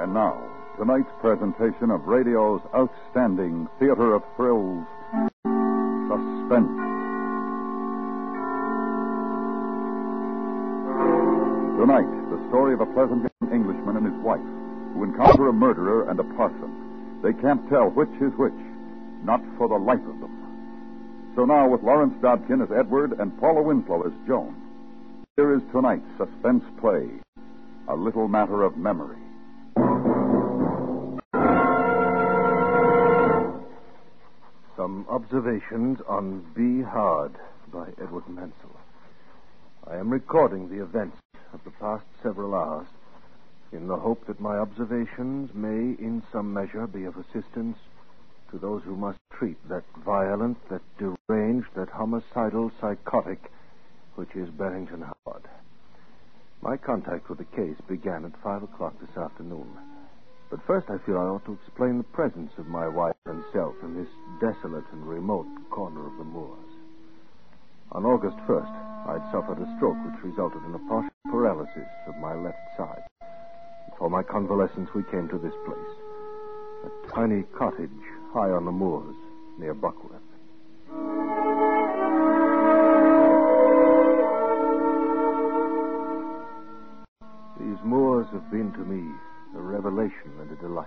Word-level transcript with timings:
And 0.00 0.14
now, 0.14 0.40
tonight's 0.78 1.12
presentation 1.20 1.90
of 1.90 2.06
radio's 2.06 2.62
outstanding 2.74 3.68
theater 3.78 4.14
of 4.14 4.22
thrills, 4.34 4.86
Suspense. 6.08 6.72
Tonight, 11.76 12.08
the 12.32 12.40
story 12.48 12.72
of 12.72 12.80
a 12.80 12.86
pleasant 12.86 13.28
young 13.42 13.52
Englishman 13.52 13.98
and 13.98 14.06
his 14.06 14.24
wife 14.24 14.40
who 14.94 15.04
encounter 15.04 15.48
a 15.48 15.52
murderer 15.52 16.08
and 16.08 16.18
a 16.18 16.24
parson. 16.24 17.20
They 17.22 17.34
can't 17.34 17.68
tell 17.68 17.90
which 17.90 18.08
is 18.22 18.32
which, 18.38 18.56
not 19.22 19.42
for 19.58 19.68
the 19.68 19.76
life 19.76 20.00
of 20.08 20.18
them. 20.18 21.32
So 21.36 21.44
now, 21.44 21.68
with 21.68 21.82
Lawrence 21.82 22.14
Dobkin 22.22 22.62
as 22.62 22.72
Edward 22.72 23.20
and 23.20 23.38
Paula 23.38 23.60
Winslow 23.60 24.06
as 24.06 24.12
Joan, 24.26 24.56
here 25.36 25.54
is 25.54 25.60
tonight's 25.72 26.08
suspense 26.16 26.64
play, 26.80 27.06
A 27.88 27.94
Little 27.94 28.28
Matter 28.28 28.62
of 28.62 28.78
Memory. 28.78 29.18
Observations 35.10 35.98
on 36.06 36.46
Be 36.54 36.82
Hard 36.82 37.32
by 37.72 37.88
Edward 38.00 38.28
Mansell. 38.28 38.78
I 39.84 39.96
am 39.96 40.08
recording 40.08 40.68
the 40.68 40.84
events 40.84 41.16
of 41.52 41.64
the 41.64 41.72
past 41.72 42.04
several 42.22 42.54
hours 42.54 42.86
in 43.72 43.88
the 43.88 43.96
hope 43.96 44.24
that 44.28 44.38
my 44.38 44.56
observations 44.56 45.50
may, 45.52 46.00
in 46.00 46.22
some 46.30 46.52
measure, 46.52 46.86
be 46.86 47.04
of 47.04 47.16
assistance 47.16 47.76
to 48.52 48.58
those 48.58 48.82
who 48.84 48.94
must 48.94 49.18
treat 49.32 49.56
that 49.68 49.82
violent, 50.04 50.56
that 50.68 50.82
deranged, 50.96 51.66
that 51.74 51.88
homicidal 51.88 52.70
psychotic 52.80 53.50
which 54.14 54.36
is 54.36 54.48
Barrington 54.50 55.02
Howard. 55.02 55.42
My 56.62 56.76
contact 56.76 57.28
with 57.28 57.38
the 57.38 57.56
case 57.56 57.76
began 57.88 58.24
at 58.24 58.40
five 58.44 58.62
o'clock 58.62 58.94
this 59.00 59.16
afternoon. 59.16 59.66
But 60.50 60.66
first, 60.66 60.90
I 60.90 60.98
feel 61.06 61.16
I 61.16 61.30
ought 61.30 61.44
to 61.44 61.52
explain 61.52 61.96
the 61.98 62.12
presence 62.12 62.50
of 62.58 62.66
my 62.66 62.88
wife 62.88 63.14
and 63.26 63.44
self 63.52 63.76
in 63.84 63.94
this 63.94 64.08
desolate 64.40 64.84
and 64.90 65.06
remote 65.06 65.46
corner 65.70 66.04
of 66.08 66.18
the 66.18 66.24
moors. 66.24 66.58
On 67.92 68.04
August 68.04 68.36
1st, 68.48 69.06
I'd 69.06 69.30
suffered 69.30 69.62
a 69.62 69.76
stroke 69.76 69.96
which 70.04 70.24
resulted 70.24 70.62
in 70.64 70.74
a 70.74 70.78
partial 70.88 71.10
paralysis 71.30 71.88
of 72.08 72.16
my 72.16 72.34
left 72.34 72.58
side. 72.76 73.02
For 73.96 74.10
my 74.10 74.24
convalescence, 74.24 74.90
we 74.92 75.04
came 75.04 75.28
to 75.28 75.38
this 75.38 75.54
place 75.64 75.78
a 76.84 77.10
tiny 77.12 77.44
cottage 77.56 77.90
high 78.32 78.50
on 78.50 78.64
the 78.64 78.72
moors 78.72 79.14
near 79.58 79.74
Buckworth. 79.74 80.20
These 87.60 87.84
moors 87.84 88.26
have 88.32 88.50
been 88.50 88.72
to 88.72 88.80
me 88.80 89.12
a 89.56 89.60
revelation 89.60 90.32
and 90.40 90.50
a 90.50 90.56
delight. 90.56 90.86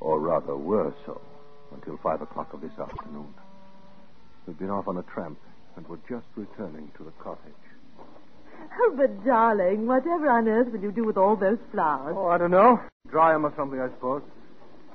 Or 0.00 0.20
rather, 0.20 0.56
were 0.56 0.92
so 1.06 1.20
until 1.72 1.98
five 2.02 2.22
o'clock 2.22 2.52
of 2.52 2.60
this 2.60 2.76
afternoon. 2.78 3.32
We'd 4.46 4.58
been 4.58 4.70
off 4.70 4.88
on 4.88 4.98
a 4.98 5.02
tramp 5.02 5.38
and 5.76 5.86
were 5.88 5.98
just 6.08 6.26
returning 6.36 6.90
to 6.98 7.04
the 7.04 7.12
cottage. 7.22 7.52
Oh, 8.80 8.94
but 8.96 9.24
darling, 9.24 9.86
whatever 9.86 10.30
on 10.30 10.48
earth 10.48 10.68
will 10.72 10.80
you 10.80 10.92
do 10.92 11.04
with 11.04 11.16
all 11.16 11.36
those 11.36 11.58
flowers? 11.72 12.14
Oh, 12.16 12.28
I 12.28 12.38
don't 12.38 12.50
know. 12.50 12.80
Dry 13.10 13.32
them 13.32 13.46
or 13.46 13.52
something, 13.56 13.80
I 13.80 13.88
suppose. 13.88 14.22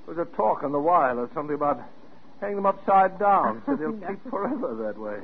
There 0.05 0.15
was 0.15 0.27
a 0.27 0.35
talk 0.35 0.63
on 0.63 0.71
the 0.71 0.79
wire 0.79 1.17
or 1.17 1.29
something 1.33 1.55
about 1.55 1.81
hang 2.41 2.55
them 2.55 2.65
upside 2.65 3.19
down 3.19 3.61
so 3.65 3.75
they'll 3.75 3.91
keep 4.07 4.29
forever 4.29 4.75
that 4.75 4.97
way. 4.99 5.19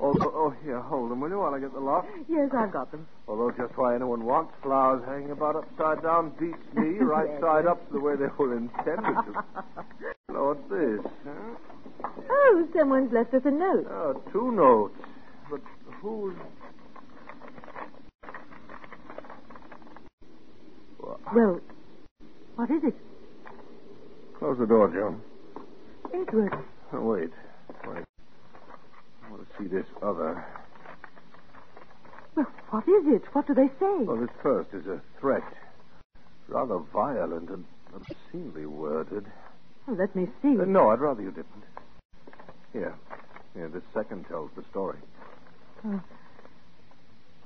Oh, 0.00 0.14
oh, 0.20 0.32
oh, 0.34 0.54
here, 0.64 0.80
hold 0.80 1.10
them, 1.10 1.20
will 1.20 1.28
you, 1.28 1.38
while 1.38 1.54
I 1.54 1.58
get 1.58 1.72
the 1.74 1.80
lock? 1.80 2.06
Yes, 2.28 2.50
I've 2.56 2.72
got 2.72 2.92
them. 2.92 3.06
Although 3.26 3.50
just 3.50 3.76
why 3.76 3.96
anyone 3.96 4.24
wants 4.24 4.52
flowers 4.62 5.02
hanging 5.06 5.32
about 5.32 5.56
upside 5.56 6.02
down 6.02 6.30
beats 6.38 6.56
me 6.74 6.98
right 7.00 7.28
Yes. 7.28 7.40
side 7.40 7.66
up 7.66 7.90
the 7.90 7.98
way 7.98 8.14
they 8.14 8.26
were 8.38 8.56
intended 8.56 9.04
to. 9.26 9.44
What's 10.28 10.70
this? 10.70 11.00
Huh? 11.24 12.10
Oh, 12.30 12.68
someone's 12.76 13.12
left 13.12 13.34
us 13.34 13.42
a 13.44 13.50
note. 13.50 13.86
Oh, 13.90 14.22
two 14.32 14.52
notes. 14.52 14.94
But 15.50 15.60
who's... 16.00 16.36
Well, 21.34 21.60
what 22.56 22.70
is 22.70 22.82
it? 22.84 22.94
Close 24.38 24.58
the 24.58 24.66
door, 24.66 24.88
Joan. 24.88 25.20
Edward. 26.14 26.54
Oh. 26.92 27.00
Wait. 27.02 27.30
I 29.58 29.62
want 29.62 29.70
to 29.72 29.76
see 29.76 29.76
this 29.76 29.86
other. 30.02 30.44
Well, 32.36 32.46
what 32.70 32.88
is 32.88 33.04
it? 33.06 33.22
What 33.34 33.46
do 33.46 33.54
they 33.54 33.68
say? 33.80 34.04
Well, 34.04 34.16
this 34.16 34.30
first 34.42 34.72
is 34.72 34.86
a 34.86 35.00
threat. 35.20 35.42
Rather 36.48 36.78
violent 36.78 37.50
and 37.50 37.64
obscenely 37.94 38.66
worded. 38.66 39.26
Oh, 39.86 39.92
let 39.92 40.14
me 40.14 40.28
see. 40.42 40.58
Uh, 40.58 40.64
no, 40.64 40.90
I'd 40.90 41.00
rather 41.00 41.22
you 41.22 41.30
didn't. 41.30 41.64
Here. 42.72 42.94
Here, 43.54 43.68
this 43.68 43.82
second 43.92 44.26
tells 44.28 44.50
the 44.56 44.64
story. 44.70 44.98
Oh. 45.84 46.00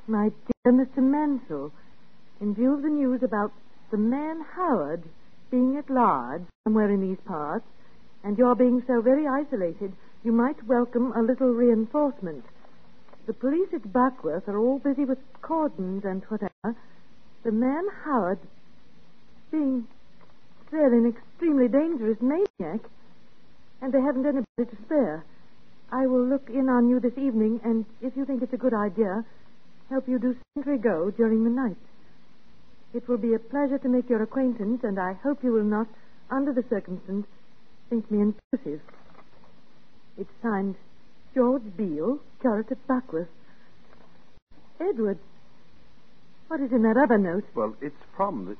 My 0.06 0.30
dear 0.64 0.72
Mr. 0.72 0.98
Mansell, 0.98 1.72
in 2.40 2.54
view 2.54 2.74
of 2.74 2.82
the 2.82 2.88
news 2.88 3.22
about 3.22 3.52
the 3.90 3.96
man 3.96 4.44
Howard 4.54 5.02
being 5.50 5.76
at 5.76 5.88
large 5.88 6.42
somewhere 6.64 6.90
in 6.90 7.00
these 7.00 7.20
parts, 7.24 7.66
and 8.24 8.36
your 8.38 8.54
being 8.54 8.82
so 8.86 9.00
very 9.00 9.26
isolated, 9.26 9.92
you 10.24 10.32
might 10.32 10.62
welcome 10.68 11.12
a 11.16 11.22
little 11.22 11.48
reinforcement. 11.48 12.44
The 13.26 13.32
police 13.32 13.68
at 13.74 13.92
Buckworth 13.92 14.48
are 14.48 14.58
all 14.58 14.78
busy 14.78 15.04
with 15.04 15.18
cordons 15.42 16.04
and 16.04 16.22
whatever. 16.28 16.76
The 17.44 17.50
man 17.50 17.84
Howard 18.04 18.38
being 19.50 19.86
really 20.70 20.98
an 20.98 21.06
extremely 21.06 21.66
dangerous 21.66 22.18
maniac, 22.20 22.80
and 23.80 23.92
they 23.92 24.00
haven't 24.00 24.24
anybody 24.24 24.76
to 24.76 24.82
spare. 24.84 25.24
I 25.90 26.06
will 26.06 26.24
look 26.24 26.48
in 26.48 26.68
on 26.68 26.88
you 26.88 27.00
this 27.00 27.18
evening, 27.18 27.60
and 27.64 27.84
if 28.00 28.16
you 28.16 28.24
think 28.24 28.42
it's 28.42 28.52
a 28.52 28.56
good 28.56 28.74
idea, 28.74 29.24
help 29.90 30.08
you 30.08 30.18
do 30.18 30.36
sentry 30.54 30.78
go 30.78 31.10
during 31.10 31.42
the 31.42 31.50
night. 31.50 31.76
It 32.94 33.08
will 33.08 33.18
be 33.18 33.34
a 33.34 33.38
pleasure 33.38 33.78
to 33.78 33.88
make 33.88 34.08
your 34.08 34.22
acquaintance, 34.22 34.84
and 34.84 34.98
I 35.00 35.14
hope 35.14 35.42
you 35.42 35.52
will 35.52 35.64
not, 35.64 35.88
under 36.30 36.52
the 36.52 36.64
circumstances, 36.70 37.28
think 37.90 38.10
me 38.10 38.20
intrusive. 38.20 38.80
It's 40.18 40.30
signed 40.42 40.74
George 41.34 41.62
Beale, 41.76 42.18
curate 42.40 42.70
at 42.70 42.86
Buckworth. 42.86 43.28
Edward, 44.80 45.18
what 46.48 46.60
is 46.60 46.72
in 46.72 46.82
that 46.82 46.96
other 46.96 47.18
note? 47.18 47.44
Well, 47.54 47.74
it's 47.80 47.96
from 48.16 48.44
the. 48.46 48.56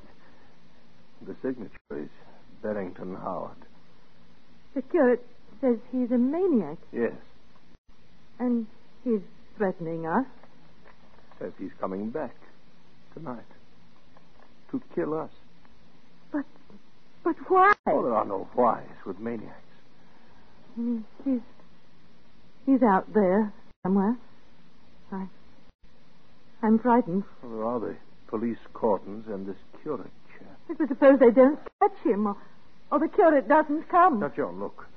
The 1.25 1.35
signature 1.41 1.69
is 1.91 2.09
Barrington 2.61 3.15
Howard. 3.15 3.55
The 4.73 4.81
curate 4.81 5.25
says 5.61 5.77
he's 5.91 6.11
a 6.11 6.17
maniac, 6.17 6.77
Yes. 6.91 7.13
and 8.39 8.67
he's 9.05 9.21
threatening 9.57 10.05
us. 10.05 10.25
Says 11.39 11.53
he's 11.57 11.71
coming 11.79 12.09
back 12.09 12.35
tonight 13.13 13.45
to 14.71 14.81
kill 14.95 15.13
us. 15.13 15.29
But, 16.31 16.45
but 17.23 17.35
why? 17.49 17.73
Oh, 17.87 18.03
there 18.03 18.15
are 18.15 18.25
no 18.25 18.49
whys 18.55 18.83
with 19.05 19.19
maniacs. 19.19 19.62
He's 20.75 21.39
he's 22.65 22.81
out 22.81 23.13
there 23.13 23.53
somewhere. 23.83 24.17
I 25.11 25.27
I'm 26.61 26.79
frightened. 26.79 27.23
Well, 27.43 27.51
there 27.51 27.65
are 27.65 27.79
the 27.79 27.95
police 28.27 28.57
cordons 28.73 29.27
and 29.27 29.45
this 29.45 29.57
curate 29.81 30.09
chap. 30.37 30.77
But 30.77 30.87
suppose 30.87 31.19
they 31.19 31.29
don't 31.31 31.59
catch 31.79 31.97
him, 32.03 32.25
or, 32.27 32.37
or 32.91 32.99
the 32.99 33.09
curate 33.09 33.47
doesn't 33.47 33.89
come. 33.89 34.19
Now, 34.21 34.29
Joan, 34.29 34.59
look. 34.59 34.87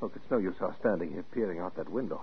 Look, 0.00 0.12
it's 0.14 0.30
no 0.30 0.38
use 0.38 0.54
our 0.60 0.74
standing 0.80 1.10
here 1.12 1.24
peering 1.32 1.58
out 1.58 1.74
that 1.76 1.88
window. 1.88 2.20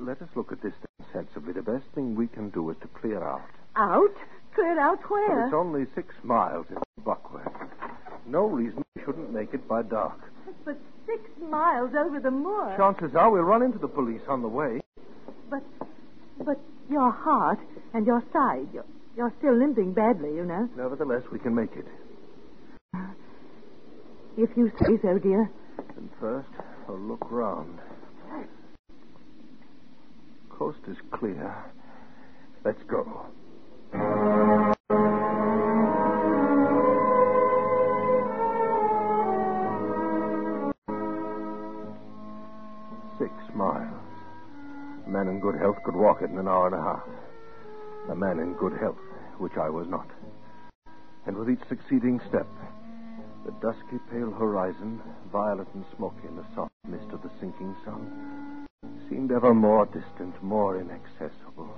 Let 0.00 0.22
us 0.22 0.28
look 0.34 0.50
at 0.52 0.62
this 0.62 0.72
thing 0.72 1.06
sensibly. 1.12 1.52
The 1.52 1.62
best 1.62 1.84
thing 1.94 2.14
we 2.16 2.26
can 2.26 2.50
do 2.50 2.70
is 2.70 2.76
to 2.82 2.88
clear 2.88 3.22
out. 3.22 3.42
Out? 3.76 4.14
Clear 4.54 4.78
out 4.80 4.98
Well, 5.10 5.20
where? 5.28 5.44
it's 5.46 5.54
only 5.54 5.86
six 5.94 6.14
miles 6.22 6.66
into 6.68 6.80
Buckworth. 7.04 7.46
No 8.26 8.46
reason 8.46 8.84
we 8.94 9.02
shouldn't 9.04 9.32
make 9.32 9.52
it 9.54 9.66
by 9.68 9.82
dark. 9.82 10.18
But 10.64 10.78
six 11.06 11.20
miles 11.50 11.90
over 11.94 12.20
the 12.20 12.30
moor. 12.30 12.74
Chances 12.76 13.14
are 13.14 13.30
we'll 13.30 13.42
run 13.42 13.62
into 13.62 13.78
the 13.78 13.88
police 13.88 14.22
on 14.28 14.42
the 14.42 14.48
way. 14.48 14.80
But, 15.50 15.62
but 16.44 16.58
your 16.90 17.10
heart 17.10 17.58
and 17.92 18.06
your 18.06 18.22
side, 18.32 18.68
you're, 18.72 18.86
you're 19.16 19.32
still 19.38 19.56
limping 19.56 19.92
badly, 19.92 20.34
you 20.34 20.44
know. 20.44 20.68
Nevertheless, 20.76 21.22
we 21.30 21.38
can 21.38 21.54
make 21.54 21.72
it. 21.76 21.86
If 24.36 24.50
you 24.56 24.72
say 24.80 24.98
so, 25.02 25.18
dear. 25.18 25.50
And 25.96 26.10
first, 26.18 26.48
I'll 26.88 26.98
look 26.98 27.30
round. 27.30 27.78
Coast 30.50 30.80
is 30.88 30.96
clear. 31.12 31.54
Let's 32.64 32.82
go. 32.84 33.26
A 45.06 45.10
man 45.10 45.28
in 45.28 45.38
good 45.38 45.56
health 45.56 45.82
could 45.82 45.94
walk 45.94 46.22
it 46.22 46.30
in 46.30 46.38
an 46.38 46.48
hour 46.48 46.66
and 46.66 46.74
a 46.74 46.82
half. 46.82 47.02
A 48.08 48.14
man 48.14 48.38
in 48.38 48.54
good 48.54 48.72
health, 48.72 48.98
which 49.38 49.56
I 49.58 49.68
was 49.68 49.86
not. 49.86 50.08
And 51.26 51.36
with 51.36 51.50
each 51.50 51.66
succeeding 51.68 52.20
step, 52.28 52.48
the 53.44 53.52
dusky 53.60 53.98
pale 54.10 54.30
horizon, 54.30 55.02
violet 55.30 55.68
and 55.74 55.84
smoky 55.96 56.26
in 56.26 56.36
the 56.36 56.44
soft 56.54 56.72
mist 56.88 57.12
of 57.12 57.22
the 57.22 57.30
sinking 57.38 57.76
sun, 57.84 58.08
seemed 59.10 59.30
ever 59.30 59.52
more 59.52 59.84
distant, 59.86 60.42
more 60.42 60.80
inaccessible. 60.80 61.68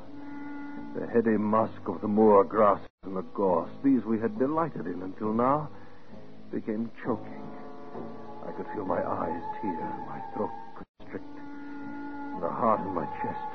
The 0.95 1.07
heady 1.09 1.37
musk 1.37 1.89
of 1.89 2.01
the 2.01 2.09
moor 2.09 2.45
grasses 2.45 2.87
and 3.05 3.17
the 3.17 3.23
gorse, 3.35 3.71
these 3.83 4.05
we 4.05 4.21
had 4.21 4.39
delighted 4.39 4.87
in 4.87 5.03
until 5.03 5.33
now, 5.33 5.69
became 6.53 6.93
choking. 7.05 7.43
I 8.47 8.53
could 8.53 8.67
feel 8.73 8.85
my 8.85 9.05
eyes 9.05 9.43
tear, 9.61 9.93
my 10.07 10.21
throat 10.35 10.66
and 12.37 12.45
the 12.45 12.51
heart 12.51 12.81
in 12.81 12.93
my 12.93 13.07
chest 13.23 13.49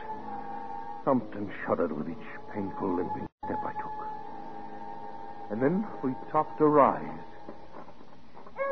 thumped 1.06 1.36
and 1.36 1.48
shuddered 1.66 1.92
with 1.92 2.10
each 2.10 2.28
painful 2.52 2.96
limping 2.96 3.28
step 3.46 3.60
I 3.64 3.74
took. 3.74 3.92
And 5.52 5.62
then 5.62 5.86
we 6.04 6.14
topped 6.32 6.60
a 6.62 6.66
rise. 6.66 7.04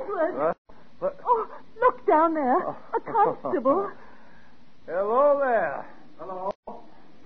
Edward! 0.01 0.35
What? 0.37 0.57
What? 0.99 1.19
Oh, 1.23 1.47
look 1.79 2.07
down 2.07 2.33
there. 2.33 2.67
Oh. 2.67 2.75
A 2.95 2.99
constable. 3.01 3.91
Hello 4.87 5.39
there. 5.39 5.85
Hello. 6.17 6.51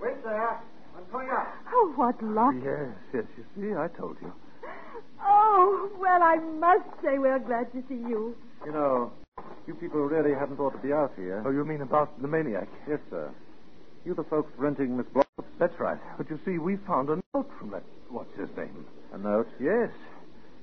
Wait 0.02 0.22
there. 0.22 0.60
I'm 0.96 1.04
coming 1.10 1.30
up. 1.30 1.48
Oh, 1.72 1.92
what 1.96 2.22
luck. 2.22 2.54
Yes, 2.62 2.88
yes, 3.14 3.24
you 3.38 3.44
see, 3.56 3.74
I 3.74 3.88
told 3.88 4.16
you. 4.20 4.32
Oh, 5.24 5.90
well, 5.98 6.22
I 6.22 6.36
must 6.36 6.84
say 7.02 7.18
we're 7.18 7.38
glad 7.38 7.72
to 7.72 7.82
see 7.88 7.94
you. 7.94 8.36
You 8.66 8.72
know, 8.72 9.12
you 9.66 9.74
people 9.74 10.00
really 10.00 10.34
hadn't 10.34 10.60
ought 10.60 10.70
to 10.70 10.78
be 10.78 10.92
out 10.92 11.12
here. 11.16 11.42
Oh, 11.44 11.50
you 11.50 11.64
mean 11.64 11.80
about 11.80 12.20
the 12.20 12.28
maniac? 12.28 12.68
Yes, 12.88 13.00
sir. 13.10 13.30
You 14.04 14.14
the 14.14 14.24
folks 14.24 14.52
renting 14.58 14.96
Miss 14.96 15.06
Block? 15.06 15.26
That's 15.58 15.78
right. 15.80 15.98
But 16.18 16.28
you 16.30 16.38
see, 16.44 16.58
we 16.58 16.76
found 16.76 17.08
a 17.08 17.22
note 17.34 17.50
from 17.58 17.70
that, 17.70 17.82
what's 18.10 18.36
his 18.36 18.48
name? 18.56 18.84
A 19.12 19.18
note? 19.18 19.48
Yes. 19.60 19.90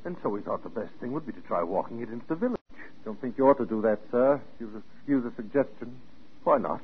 And 0.06 0.16
so 0.22 0.30
we 0.30 0.42
thought 0.42 0.64
the 0.64 0.70
best 0.70 0.94
thing 1.00 1.12
would 1.14 1.26
be 1.26 1.32
to 1.34 1.42
try 1.42 1.64
walking 1.64 2.02
it 2.02 2.10
into 2.10 2.26
the 2.28 2.36
village. 2.36 2.60
Don't 3.04 3.20
think 3.20 3.38
you 3.38 3.48
ought 3.48 3.58
to 3.58 3.66
do 3.66 3.82
that, 3.82 4.00
sir. 4.12 4.40
You'll 4.60 4.82
excuse 4.96 5.26
a 5.26 5.36
suggestion. 5.36 6.00
Why 6.44 6.58
not? 6.58 6.82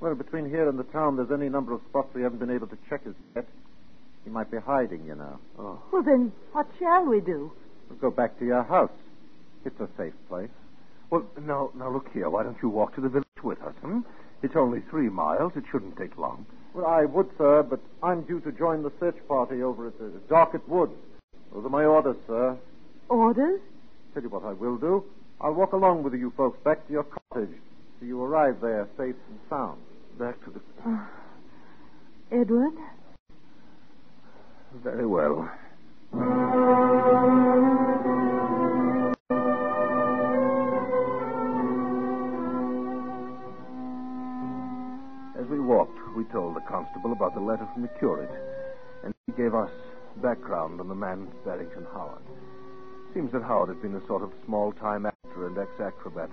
Well, 0.00 0.14
between 0.14 0.48
here 0.48 0.68
and 0.68 0.78
the 0.78 0.84
town, 0.84 1.16
there's 1.16 1.30
any 1.30 1.48
number 1.48 1.72
of 1.74 1.80
spots 1.88 2.14
we 2.14 2.22
haven't 2.22 2.38
been 2.38 2.50
able 2.50 2.68
to 2.68 2.78
check 2.88 3.02
as 3.06 3.14
yet. 3.34 3.46
He 4.24 4.30
might 4.30 4.50
be 4.50 4.58
hiding, 4.58 5.04
you 5.06 5.14
know. 5.14 5.38
Oh. 5.58 5.82
Well, 5.92 6.02
then, 6.02 6.32
what 6.52 6.68
shall 6.78 7.04
we 7.04 7.20
do? 7.20 7.52
We'll 7.88 7.98
go 7.98 8.10
back 8.10 8.38
to 8.38 8.46
your 8.46 8.62
house. 8.62 8.90
It's 9.64 9.78
a 9.80 9.88
safe 9.96 10.14
place. 10.28 10.50
Well, 11.10 11.24
now, 11.40 11.70
now 11.74 11.90
look 11.90 12.08
here. 12.12 12.28
Why 12.28 12.42
don't 12.42 12.56
you 12.62 12.68
walk 12.68 12.94
to 12.96 13.00
the 13.00 13.08
village 13.08 13.26
with 13.42 13.60
us, 13.62 13.74
hmm? 13.80 14.00
It's 14.42 14.56
only 14.56 14.80
three 14.90 15.08
miles. 15.08 15.52
It 15.56 15.64
shouldn't 15.70 15.96
take 15.96 16.16
long. 16.18 16.46
Well, 16.74 16.86
I 16.86 17.04
would, 17.04 17.28
sir, 17.38 17.62
but 17.62 17.80
I'm 18.02 18.22
due 18.22 18.40
to 18.40 18.52
join 18.52 18.82
the 18.82 18.92
search 19.00 19.16
party 19.26 19.62
over 19.62 19.88
at 19.88 19.98
the 19.98 20.12
Darket 20.28 20.66
Woods. 20.68 20.92
Those 21.52 21.64
are 21.64 21.70
my 21.70 21.84
orders, 21.84 22.16
sir. 22.26 22.56
Orders? 23.08 23.60
Tell 24.14 24.22
you 24.22 24.28
what 24.28 24.44
I 24.44 24.52
will 24.52 24.76
do. 24.76 25.04
I'll 25.40 25.54
walk 25.54 25.72
along 25.72 26.02
with 26.02 26.14
you 26.14 26.32
folks 26.36 26.58
back 26.62 26.86
to 26.86 26.92
your 26.92 27.04
cottage 27.04 27.54
till 27.98 28.08
you 28.08 28.22
arrive 28.22 28.60
there 28.60 28.86
safe 28.96 29.14
and 29.28 29.38
sound. 29.48 29.80
Back 30.18 30.42
to 30.44 30.50
the. 30.50 30.60
Uh, 30.88 31.06
Edward? 32.30 32.74
Very 34.82 35.06
well. 35.06 35.50
We 46.18 46.24
told 46.24 46.56
the 46.56 46.60
constable 46.62 47.12
about 47.12 47.32
the 47.32 47.40
letter 47.40 47.64
from 47.72 47.82
the 47.82 47.88
curate, 48.00 48.28
and 49.04 49.14
he 49.26 49.32
gave 49.40 49.54
us 49.54 49.70
background 50.20 50.80
on 50.80 50.88
the 50.88 50.94
man 50.94 51.28
Barrington 51.44 51.86
Howard. 51.92 52.22
Seems 53.14 53.30
that 53.30 53.44
Howard 53.44 53.68
had 53.68 53.80
been 53.80 53.94
a 53.94 54.04
sort 54.08 54.24
of 54.24 54.32
small-time 54.44 55.06
actor 55.06 55.46
and 55.46 55.56
ex-acrobat. 55.56 56.28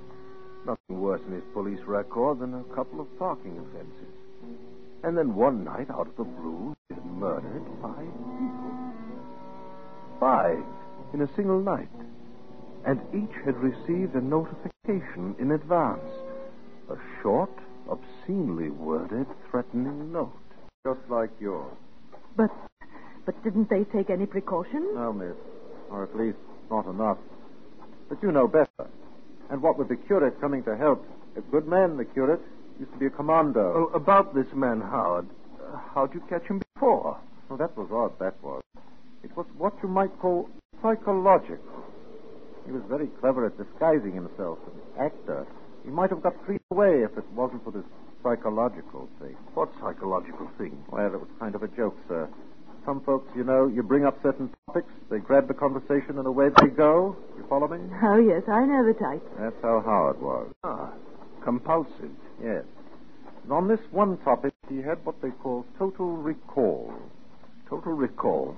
Nothing 0.66 1.00
worse 1.00 1.22
in 1.28 1.34
his 1.34 1.44
police 1.54 1.80
record 1.86 2.40
than 2.40 2.56
a 2.56 2.64
couple 2.74 3.00
of 3.00 3.20
parking 3.20 3.60
offenses. 3.60 4.16
And 5.04 5.16
then 5.16 5.36
one 5.36 5.64
night, 5.64 5.92
out 5.92 6.08
of 6.08 6.18
the 6.18 6.24
blue, 6.24 6.76
he 6.90 6.96
had 6.96 7.06
murdered 7.06 7.62
five 7.80 8.12
people. 8.40 8.74
Five 10.20 10.64
in 11.14 11.22
a 11.22 11.30
single 11.36 11.62
night. 11.62 11.94
And 12.88 13.00
each 13.14 13.36
had 13.46 13.56
received 13.58 14.16
a 14.16 14.22
notification 14.22 15.36
in 15.38 15.52
advance. 15.52 16.10
A 16.90 16.96
short, 17.22 17.52
obscenely 18.25 18.69
worded, 18.69 19.27
threatening 19.50 20.12
note. 20.12 20.33
Just 20.86 21.00
like 21.10 21.30
yours. 21.39 21.74
But, 22.36 22.51
but 23.25 23.42
didn't 23.44 23.69
they 23.69 23.83
take 23.86 24.10
any 24.10 24.25
precautions? 24.25 24.88
No, 24.94 25.13
miss. 25.13 25.36
Or 25.89 26.04
at 26.04 26.16
least 26.16 26.38
not 26.69 26.86
enough. 26.88 27.18
But 28.10 28.22
you 28.22 28.31
know 28.31 28.48
better. 28.48 28.89
And 29.50 29.62
what 29.62 29.77
with 29.77 29.89
the 29.89 29.95
curate 29.95 30.39
coming 30.42 30.63
to 30.63 30.75
help, 30.75 31.06
a 31.38 31.42
good 31.42 31.68
man, 31.68 31.98
the 31.98 32.06
curate, 32.06 32.42
used 32.80 32.92
to 32.94 32.98
be 32.98 33.06
a 33.06 33.10
commando. 33.10 33.89
Oh, 33.92 33.95
about 33.95 34.33
this 34.33 34.48
man, 34.54 34.81
Howard. 34.81 35.27
Uh, 35.62 35.77
how'd 35.94 36.13
you 36.13 36.22
catch 36.30 36.45
him 36.45 36.62
before? 36.74 37.18
Oh, 37.50 37.57
that 37.57 37.77
was 37.77 37.89
odd, 37.92 38.18
that 38.19 38.42
was. 38.44 38.63
It 39.24 39.36
was 39.36 39.45
what 39.57 39.74
you 39.81 39.89
might 39.89 40.18
call 40.19 40.50
psychological. 40.81 41.60
He 42.66 42.72
was 42.72 42.81
very 42.89 43.07
clever 43.19 43.45
at 43.45 43.57
disguising 43.57 44.13
himself, 44.13 44.57
an 44.66 45.06
actor. 45.06 45.45
He 45.83 45.92
might 45.92 46.10
have 46.10 46.24
got 46.24 46.33
free 46.45 46.60
away 46.72 47.04
if 47.04 47.16
it 47.18 47.25
wasn't 47.31 47.63
for 47.63 47.72
this 47.72 47.83
psychological 48.25 49.07
thing. 49.22 49.38
What 49.54 49.69
psychological 49.80 50.50
thing? 50.57 50.83
Well, 50.89 51.06
it 51.06 51.19
was 51.19 51.30
kind 51.39 51.54
of 51.54 51.62
a 51.62 51.68
joke, 51.68 51.95
sir. 52.07 52.27
Some 52.83 53.01
folks, 53.01 53.30
you 53.36 53.44
know, 53.44 53.68
you 53.68 53.83
bring 53.83 54.06
up 54.06 54.18
certain 54.24 54.50
topics, 54.66 54.92
they 55.12 55.19
grab 55.19 55.48
the 55.48 55.54
conversation, 55.54 56.18
and 56.18 56.25
away 56.25 56.50
they 56.62 56.68
go. 56.68 57.16
You 57.38 57.45
follow 57.48 57.68
me? 57.68 57.77
Oh, 58.01 58.18
yes, 58.18 58.44
I 58.48 58.66
know 58.66 58.86
the 58.86 58.94
type. 58.94 59.24
That's 59.39 59.56
how 59.62 59.81
Howard 59.86 60.22
was. 60.22 60.51
Ah, 60.63 60.92
compulsive. 61.44 62.12
Yes. 62.44 62.63
And 63.44 63.51
on 63.51 63.68
this 63.68 63.80
one 63.92 64.18
topic, 64.19 64.54
he 64.69 64.81
had 64.81 65.04
what 65.06 65.22
they 65.22 65.30
call 65.30 65.66
total 65.77 66.18
recall. 66.18 66.94
Total 67.69 67.94
recall? 67.94 68.56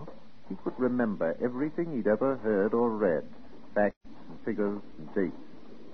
He 0.48 0.56
could 0.64 0.74
remember 0.78 1.36
everything 1.44 1.94
he'd 1.96 2.08
ever 2.08 2.38
heard 2.38 2.74
or 2.74 2.90
read 2.90 3.24
facts 3.76 3.98
and 4.30 4.40
figures 4.46 4.80
and 4.98 5.14
dates. 5.14 5.36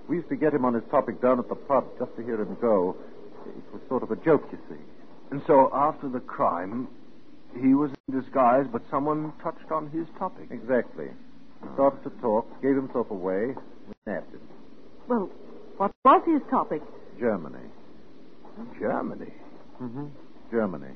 We 0.08 0.18
used 0.18 0.30
to 0.30 0.36
get 0.36 0.54
him 0.54 0.66
on 0.66 0.74
his 0.74 0.84
topic 0.92 1.22
down 1.22 1.40
at 1.40 1.50
the 1.50 1.56
pub 1.56 1.86
just 1.98 2.16
to 2.18 2.24
hear 2.24 2.42
him 2.42 2.58
go. 2.62 2.96
It 3.48 3.74
was 3.74 3.82
sort 3.88 4.04
of 4.04 4.12
a 4.12 4.16
joke, 4.16 4.48
you 4.52 4.60
see. 4.70 4.82
And 5.32 5.42
so 5.48 5.70
after 5.74 6.10
the 6.10 6.20
crime, 6.20 6.88
he 7.60 7.74
was 7.74 7.92
in 8.08 8.20
disguise, 8.20 8.66
but 8.72 8.82
someone 8.90 9.34
touched 9.42 9.72
on 9.72 9.90
his 9.90 10.08
topic. 10.18 10.48
Exactly. 10.52 11.08
He 11.62 11.68
started 11.74 12.04
to 12.04 12.10
talk, 12.22 12.62
gave 12.62 12.76
himself 12.76 13.10
away, 13.12 13.56
we 13.88 13.94
nabbed 14.06 14.34
him. 14.34 14.42
Well, 15.08 15.30
what 15.78 15.92
was 16.04 16.22
his 16.26 16.42
topic? 16.50 16.82
Germany. 17.20 17.70
Germany. 18.80 19.34
Mm-hmm. 19.82 20.06
Germany. 20.52 20.94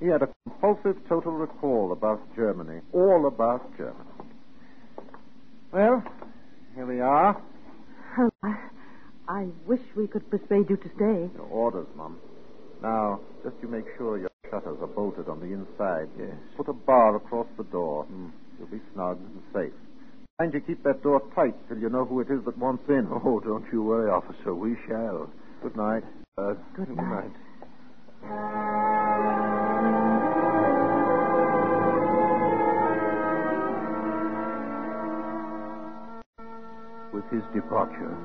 He 0.00 0.06
had 0.06 0.22
a 0.22 0.28
compulsive 0.44 0.96
total 1.08 1.32
recall 1.32 1.92
about 1.92 2.20
Germany. 2.34 2.80
All 2.92 3.26
about 3.26 3.76
Germany. 3.76 4.10
Well, 5.72 6.02
here 6.74 6.86
we 6.86 7.00
are. 7.00 7.40
Oh, 8.18 8.30
I, 8.42 8.56
I 9.28 9.46
wish 9.66 9.80
we 9.96 10.06
could 10.06 10.28
persuade 10.30 10.70
you 10.70 10.76
to 10.76 10.88
stay. 10.94 11.30
Your 11.34 11.48
orders, 11.50 11.86
Mum. 11.96 12.18
Now, 12.82 13.20
just 13.42 13.56
you 13.62 13.68
make 13.68 13.84
sure 13.98 14.18
your 14.18 14.30
shutters 14.50 14.78
are 14.80 14.86
bolted 14.86 15.28
on 15.28 15.40
the 15.40 15.46
inside. 15.46 16.08
Yes. 16.18 16.34
Put 16.56 16.68
a 16.68 16.72
bar 16.72 17.16
across 17.16 17.46
the 17.56 17.64
door. 17.64 18.06
You'll 18.58 18.68
be 18.68 18.80
snug 18.94 19.18
and 19.18 19.42
safe. 19.52 19.72
Mind 20.38 20.54
you 20.54 20.60
keep 20.60 20.82
that 20.84 21.02
door 21.02 21.22
tight 21.34 21.54
till 21.68 21.78
you 21.78 21.88
know 21.88 22.04
who 22.04 22.20
it 22.20 22.30
is 22.30 22.44
that 22.44 22.56
wants 22.58 22.84
in. 22.88 23.08
Oh, 23.10 23.40
don't 23.40 23.64
you 23.72 23.82
worry, 23.82 24.10
officer. 24.10 24.54
We 24.54 24.76
shall. 24.86 25.30
Good 25.62 25.76
night. 25.76 26.04
Uh, 26.38 26.54
Good 26.76 26.94
night. 26.94 27.32
With 37.12 37.24
his 37.30 37.42
departure, 37.54 38.16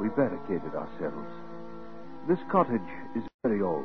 we 0.00 0.08
barricaded 0.10 0.74
ourselves. 0.74 1.28
This 2.28 2.38
cottage 2.50 2.80
is 3.16 3.22
very 3.44 3.62
old 3.62 3.84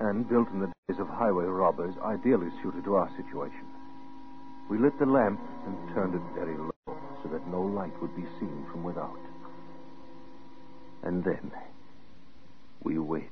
and 0.00 0.28
built 0.28 0.48
in 0.50 0.60
the 0.60 0.72
days 0.88 0.98
of 1.00 1.08
highway 1.08 1.44
robbers, 1.44 1.94
ideally 2.04 2.48
suited 2.62 2.84
to 2.84 2.94
our 2.96 3.08
situation. 3.16 3.66
We 4.68 4.78
lit 4.78 4.98
the 4.98 5.06
lamp 5.06 5.40
and 5.66 5.94
turned 5.94 6.14
it 6.14 6.22
very 6.34 6.56
low 6.56 6.70
so 7.22 7.28
that 7.32 7.46
no 7.48 7.62
light 7.62 7.92
would 8.00 8.14
be 8.16 8.24
seen 8.38 8.66
from 8.70 8.82
without. 8.84 9.18
And 11.02 11.24
then 11.24 11.50
we 12.82 12.98
waited. 12.98 13.30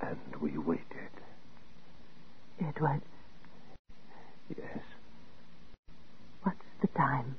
And 0.00 0.18
we 0.40 0.56
waited. 0.58 0.84
Edward, 2.60 3.02
Yes. 4.56 4.78
what's 6.42 6.58
the 6.80 6.88
time? 6.88 7.36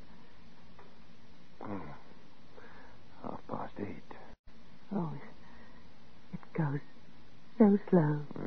Hmm. 1.62 1.78
Half 3.24 3.40
past 3.48 3.74
eight. 3.80 4.16
Oh, 4.96 5.12
it, 5.14 6.36
it 6.36 6.58
goes 6.58 6.80
so 7.58 7.61
slow. 7.90 8.41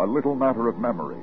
A 0.00 0.06
Little 0.06 0.34
Matter 0.34 0.66
of 0.66 0.78
Memory. 0.78 1.20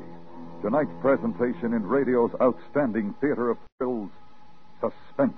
Tonight's 0.61 0.91
presentation 1.01 1.73
in 1.73 1.81
radio's 1.87 2.29
outstanding 2.39 3.15
theater 3.19 3.49
of 3.49 3.57
thrills, 3.79 4.11
Suspense. 4.79 5.33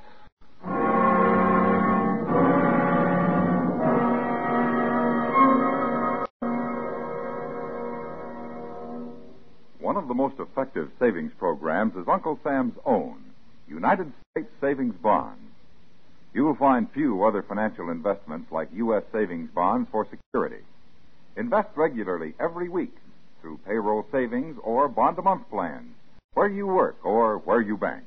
One 9.79 9.96
of 9.96 10.10
the 10.10 10.13
most 10.13 10.38
effective 10.38 10.91
savings 11.00 11.31
programs 11.39 11.96
is 11.96 12.10
Uncle 12.10 12.38
Sam's 12.43 12.75
own, 12.86 13.24
United 13.69 14.12
States 14.31 14.51
Savings 14.60 14.96
Bonds. 15.01 15.39
You 16.34 16.43
will 16.43 16.55
find 16.55 16.91
few 16.91 17.24
other 17.24 17.41
financial 17.41 17.89
investments 17.89 18.51
like 18.51 18.67
U.S. 18.74 19.03
savings 19.13 19.50
bonds 19.55 19.88
for 19.93 20.05
security. 20.12 20.62
Invest 21.38 21.69
regularly 21.77 22.34
every 22.38 22.67
week 22.67 22.93
through 23.41 23.60
payroll 23.65 24.05
savings 24.12 24.58
or 24.63 24.88
bond 24.88 25.17
a 25.17 25.22
month 25.22 25.50
plans, 25.50 25.93
where 26.34 26.48
you 26.48 26.67
work 26.67 26.98
or 27.03 27.38
where 27.39 27.62
you 27.62 27.77
bank. 27.77 28.03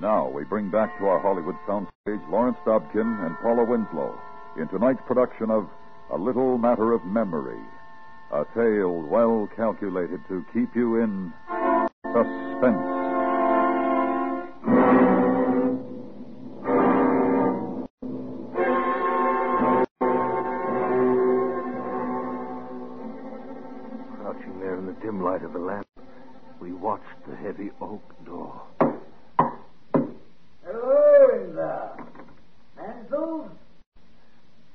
Now 0.00 0.28
we 0.28 0.44
bring 0.44 0.70
back 0.70 0.98
to 0.98 1.06
our 1.06 1.20
Hollywood 1.20 1.56
soundstage 1.68 2.30
Lawrence 2.30 2.56
Dobkin 2.66 3.26
and 3.26 3.36
Paula 3.42 3.64
Winslow 3.64 4.18
in 4.58 4.68
tonight's 4.68 5.02
production 5.06 5.50
of 5.50 5.68
A 6.10 6.16
Little 6.16 6.58
Matter 6.58 6.92
of 6.92 7.04
Memory, 7.04 7.60
a 8.32 8.44
tale 8.54 9.02
well 9.02 9.48
calculated 9.54 10.20
to 10.28 10.44
keep 10.52 10.74
you 10.74 10.96
in 10.96 11.32
suspense. 12.12 12.91
Dim 25.02 25.22
light 25.22 25.42
of 25.42 25.52
the 25.52 25.58
lamp, 25.58 25.86
we 26.60 26.72
watched 26.72 27.02
the 27.28 27.34
heavy 27.34 27.70
oak 27.80 28.02
door. 28.24 28.62
Hello 30.64 31.28
in 31.34 31.56
there. 31.56 31.90
Mansell? 32.76 33.50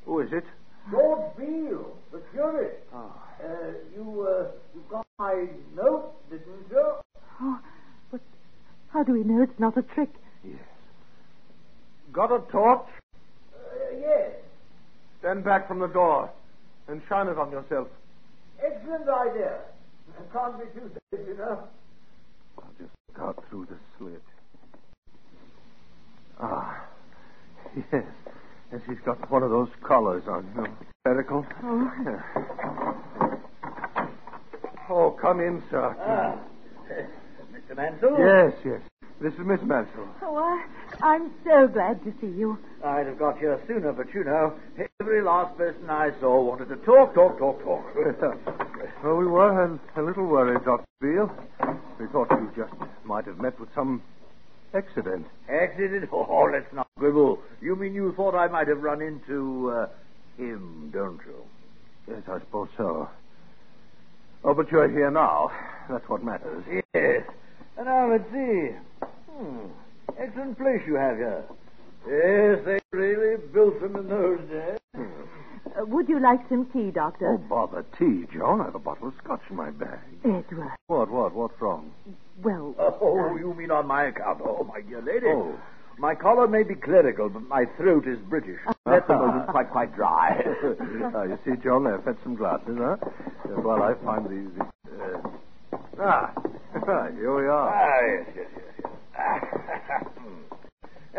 Who 0.05 0.19
is 0.19 0.33
it? 0.33 0.43
George 0.91 1.37
Beale, 1.37 1.95
the 2.11 2.21
curate. 2.33 2.85
Ah. 2.93 3.11
Uh, 3.41 3.47
you, 3.95 4.27
uh, 4.27 4.47
you 4.73 4.83
got 4.89 5.05
my 5.19 5.45
note, 5.75 6.11
didn't 6.29 6.69
you? 6.71 6.93
Oh, 7.41 7.59
but 8.11 8.19
how 8.89 9.03
do 9.03 9.13
we 9.13 9.23
know 9.23 9.41
it's 9.43 9.59
not 9.59 9.77
a 9.77 9.81
trick? 9.81 10.09
Yes. 10.43 10.59
Got 12.11 12.31
a 12.31 12.39
torch? 12.51 12.87
Uh, 13.55 13.97
yes. 13.97 14.31
Stand 15.19 15.43
back 15.45 15.67
from 15.67 15.79
the 15.79 15.87
door 15.87 16.29
and 16.87 17.01
shine 17.07 17.27
it 17.27 17.37
on 17.37 17.51
yourself. 17.51 17.87
Excellent 18.61 19.07
idea. 19.07 19.59
Can't 20.33 20.59
be 20.59 20.79
too 20.79 20.91
safe, 21.11 21.27
you 21.27 21.37
know. 21.37 21.67
I'll 22.57 22.71
just 22.79 22.91
look 23.09 23.19
out 23.19 23.43
through 23.49 23.67
the 23.69 23.77
slit. 23.97 24.21
Ah, 26.39 26.85
yes. 27.75 28.03
Yes, 28.71 28.81
he's 28.87 28.99
got 29.05 29.31
one 29.31 29.43
of 29.43 29.49
those 29.49 29.69
collars 29.81 30.23
on, 30.27 30.45
you 30.55 30.61
know, 30.61 30.67
spherical. 31.01 31.45
Oh. 31.63 31.91
Yeah. 32.05 32.21
Oh, 34.89 35.11
come 35.21 35.39
in, 35.39 35.63
sir. 35.69 35.95
Ah. 35.99 36.39
Mr. 37.51 37.75
Mansell? 37.75 38.17
Yes, 38.19 38.53
yes. 38.65 38.81
This 39.19 39.33
is 39.33 39.39
Miss 39.39 39.59
Mansell. 39.61 40.07
Oh, 40.21 40.35
I, 40.37 40.65
I'm 41.01 41.31
so 41.43 41.67
glad 41.67 42.03
to 42.03 42.13
see 42.21 42.27
you. 42.27 42.57
I'd 42.83 43.07
have 43.07 43.17
got 43.17 43.39
here 43.39 43.59
sooner, 43.67 43.91
but 43.91 44.13
you 44.13 44.23
know, 44.23 44.53
every 45.01 45.21
last 45.21 45.57
person 45.57 45.89
I 45.89 46.11
saw 46.19 46.41
wanted 46.41 46.69
to 46.69 46.75
talk, 46.77 47.15
talk, 47.15 47.39
talk, 47.39 47.63
talk. 47.63 48.63
well, 49.03 49.15
we 49.15 49.25
were 49.25 49.63
a, 49.63 49.79
a 49.95 50.01
little 50.01 50.25
worried, 50.25 50.63
Dr. 50.65 50.85
Beale. 51.01 51.31
We 51.99 52.07
thought 52.07 52.29
you 52.31 52.51
just 52.55 52.73
might 53.05 53.25
have 53.25 53.39
met 53.39 53.59
with 53.59 53.69
some 53.75 54.01
accident. 54.73 55.25
Accident? 55.49 56.09
Oh, 56.13 56.49
let's 56.51 56.71
not 56.73 56.87
quibble. 56.97 57.39
You 57.61 57.75
mean 57.75 57.93
you 57.93 58.13
thought 58.15 58.35
I 58.35 58.47
might 58.47 58.67
have 58.67 58.81
run 58.81 59.01
into 59.01 59.71
uh, 59.71 59.87
him, 60.37 60.89
don't 60.93 61.19
you? 61.25 61.43
Yes, 62.07 62.23
I 62.27 62.39
suppose 62.39 62.69
so. 62.77 63.09
Oh, 64.43 64.53
but 64.53 64.71
you're 64.71 64.89
here 64.89 65.11
now. 65.11 65.51
That's 65.89 66.07
what 66.07 66.23
matters. 66.23 66.63
Yes. 66.93 67.23
And 67.77 67.85
now 67.85 68.11
let's 68.11 68.29
see. 68.31 68.69
Hmm. 69.31 69.67
Excellent 70.17 70.57
place 70.57 70.81
you 70.87 70.95
have 70.95 71.17
here. 71.17 71.43
Yes, 72.07 72.65
they 72.65 72.79
really 72.97 73.37
built 73.53 73.81
them 73.81 73.95
in 73.97 74.07
those 74.07 74.39
days. 74.49 74.79
Uh, 75.77 75.85
would 75.85 76.09
you 76.09 76.19
like 76.19 76.39
some 76.49 76.65
tea, 76.71 76.91
Doctor? 76.91 77.33
Oh, 77.33 77.37
bother 77.37 77.85
tea, 77.99 78.25
Joan. 78.33 78.61
I 78.61 78.65
have 78.65 78.75
a 78.75 78.79
bottle 78.79 79.09
of 79.09 79.13
scotch 79.23 79.41
in 79.49 79.55
my 79.55 79.69
bag. 79.69 79.99
Edward. 80.23 80.71
What, 80.87 81.11
what, 81.11 81.33
what's 81.33 81.61
wrong? 81.61 81.91
Well, 82.41 82.75
Oh, 82.79 83.35
you 83.37 83.53
mean 83.53 83.71
on 83.71 83.87
my 83.87 84.05
account? 84.05 84.41
Oh, 84.43 84.63
my 84.63 84.81
dear 84.81 85.01
lady. 85.01 85.27
Oh. 85.27 85.57
My 85.99 86.13
collar 86.13 86.47
may 86.47 86.61
be 86.63 86.75
clerical, 86.75 87.27
but 87.29 87.41
my 87.47 87.65
throat 87.75 88.07
is 88.07 88.19
British. 88.29 88.59
At 88.85 89.07
the 89.07 89.15
moment, 89.15 89.47
quite, 89.47 89.71
quite 89.71 89.95
dry. 89.95 90.43
ah, 91.15 91.23
you 91.23 91.39
see, 91.43 91.53
John, 91.63 91.87
I've 91.87 92.05
had 92.05 92.17
some 92.23 92.35
glasses, 92.35 92.77
huh? 92.79 92.97
Just 93.47 93.63
while 93.63 93.81
I 93.81 93.95
find 94.05 94.29
these. 94.29 94.53
these 94.53 94.99
uh... 95.01 95.79
Ah, 95.99 96.31
here 97.15 97.35
we 97.35 97.47
are. 97.47 97.69
Ah, 97.73 98.01
yes, 98.05 98.27
yes, 98.35 98.47
yes. 98.77 98.91
yes. 99.17 100.43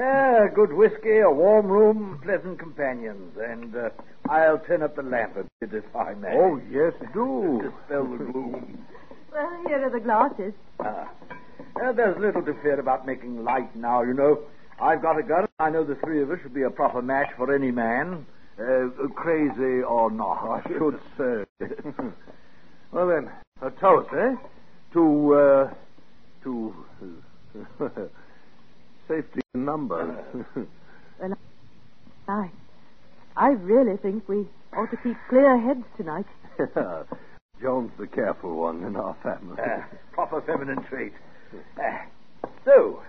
Ah, 0.00 0.47
good 0.55 0.73
whiskey, 0.73 1.19
a 1.19 1.31
warm 1.31 1.67
room, 1.67 2.21
pleasant 2.23 2.57
companions, 2.59 3.37
and 3.37 3.75
uh, 3.75 3.90
I'll 4.31 4.59
turn 4.61 4.83
up 4.83 4.95
the 4.95 5.02
lamp 5.02 5.37
a 5.37 5.45
bit 5.59 5.75
if 5.75 5.97
I 5.97 6.14
may. 6.14 6.35
Oh, 6.37 6.61
yes, 6.71 6.93
do. 7.12 7.61
Dispel 7.62 8.07
the 8.19 8.25
gloom. 8.31 8.87
well, 9.33 9.62
here 9.67 9.85
are 9.85 9.90
the 9.90 9.99
glasses. 9.99 10.52
Ah. 10.78 11.11
Uh, 11.83 11.93
there's 11.93 12.17
little 12.19 12.43
to 12.43 12.55
fear 12.62 12.78
about 12.78 13.07
making 13.07 13.43
light 13.43 13.75
now, 13.75 14.02
you 14.02 14.14
know. 14.14 14.40
I've 14.81 15.02
got 15.02 15.19
a 15.19 15.23
gun. 15.23 15.47
I 15.59 15.71
know 15.71 15.83
the 15.83 15.97
three 15.97 16.23
of 16.23 16.31
us 16.31 16.38
should 16.43 16.55
be 16.55 16.62
a 16.62 16.71
proper 16.71 17.02
match 17.02 17.31
for 17.37 17.52
any 17.52 17.73
man, 17.73 18.25
uh, 18.61 18.88
crazy 19.17 19.83
or 19.83 20.12
not. 20.12 20.62
I 20.64 20.69
should 20.69 21.00
say. 21.17 21.67
well, 22.93 23.09
then, 23.09 23.31
a 23.62 23.71
toast, 23.73 24.11
eh? 24.17 24.37
To, 24.93 25.35
uh, 25.35 25.75
to 26.45 26.75
uh, 27.81 27.88
safety 29.09 29.41
in 29.55 29.65
numbers. 29.65 30.17
Well, 31.21 31.37
I, 32.29 32.50
I 33.37 33.49
really 33.49 33.97
think 33.97 34.29
we 34.29 34.47
ought 34.77 34.91
to 34.93 34.97
keep 34.99 35.17
clear 35.29 35.59
heads 35.59 35.83
tonight. 35.97 36.27
Joan's 37.61 37.91
the 37.99 38.07
careful 38.07 38.55
one 38.55 38.85
in 38.85 38.95
our 38.95 39.17
family. 39.21 39.57
Ah, 39.59 39.85
proper 40.12 40.41
feminine 40.43 40.85
trait. 40.85 41.12
Ah, 41.81 42.05
so, 42.65 43.03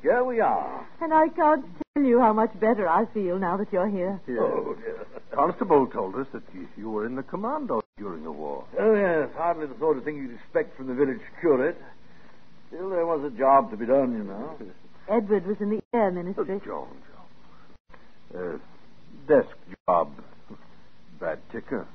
here 0.00 0.22
we 0.22 0.38
are. 0.38 0.86
And 1.00 1.12
I 1.12 1.26
can't 1.28 1.64
tell 1.94 2.04
you 2.04 2.20
how 2.20 2.32
much 2.32 2.52
better 2.60 2.88
I 2.88 3.06
feel 3.06 3.36
now 3.38 3.56
that 3.56 3.72
you're 3.72 3.88
here. 3.88 4.20
Yes. 4.28 4.38
Oh, 4.40 4.76
dear. 4.84 5.04
Constable 5.34 5.88
told 5.88 6.14
us 6.14 6.28
that 6.32 6.42
you, 6.54 6.68
you 6.76 6.88
were 6.90 7.04
in 7.04 7.16
the 7.16 7.24
commando 7.24 7.82
during 7.98 8.22
the 8.22 8.30
war. 8.30 8.64
Oh, 8.78 8.94
yes, 8.94 9.28
hardly 9.36 9.66
the 9.66 9.78
sort 9.80 9.96
of 9.98 10.04
thing 10.04 10.16
you'd 10.18 10.34
expect 10.34 10.76
from 10.76 10.86
the 10.86 10.94
village 10.94 11.20
curate. 11.40 11.80
Still, 12.68 12.90
there 12.90 13.06
was 13.06 13.24
a 13.24 13.36
job 13.36 13.70
to 13.72 13.76
be 13.76 13.86
done, 13.86 14.12
you 14.12 14.22
know. 14.22 14.56
Edward 15.08 15.46
was 15.46 15.56
in 15.60 15.70
the 15.70 15.82
air 15.92 16.10
ministry. 16.10 16.60
Joan, 16.64 16.88
John. 18.32 18.36
Uh, 18.36 18.58
desk 19.28 19.56
job. 19.88 20.10
Bad 21.20 21.38
ticker. 21.50 21.86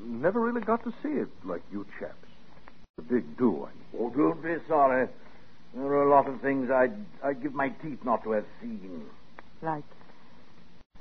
Never 0.00 0.40
really 0.40 0.60
got 0.60 0.84
to 0.84 0.92
see 1.02 1.08
it 1.08 1.28
like 1.44 1.62
you 1.72 1.86
chaps. 1.98 2.14
The 2.96 3.02
big 3.02 3.38
do, 3.38 3.64
I 3.64 3.70
mean. 3.70 3.84
Oh, 3.98 4.10
don't 4.10 4.42
be 4.42 4.56
sorry. 4.68 5.08
There 5.74 5.84
are 5.84 6.02
a 6.02 6.10
lot 6.10 6.28
of 6.28 6.40
things 6.40 6.70
I'd, 6.70 6.94
I'd 7.22 7.42
give 7.42 7.54
my 7.54 7.68
teeth 7.68 8.04
not 8.04 8.24
to 8.24 8.32
have 8.32 8.46
seen. 8.60 9.04
Like, 9.62 9.84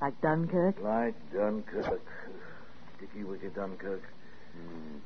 like 0.01 0.19
Dunkirk. 0.21 0.75
Like 0.81 1.15
Dunkirk. 1.33 2.01
Sticky 2.97 3.23
wicked 3.23 3.55
Dunkirk. 3.55 4.01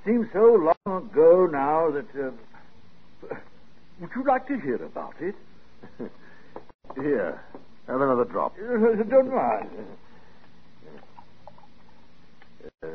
Seems 0.06 0.27
so 0.34 0.74
long 0.88 1.10
ago 1.10 1.48
now 1.51 1.91
that. 1.91 2.06
Uh, 2.15 3.36
would 4.00 4.10
you 4.15 4.24
like 4.25 4.48
to 4.48 4.60
hear 4.60 4.84
about 4.84 5.15
it? 5.20 5.36
Here, 6.95 7.41
have 7.88 8.01
another 8.01 8.25
drop. 8.25 8.55
Don't 9.09 9.33
mind. 9.33 9.69
Uh, 12.83 12.88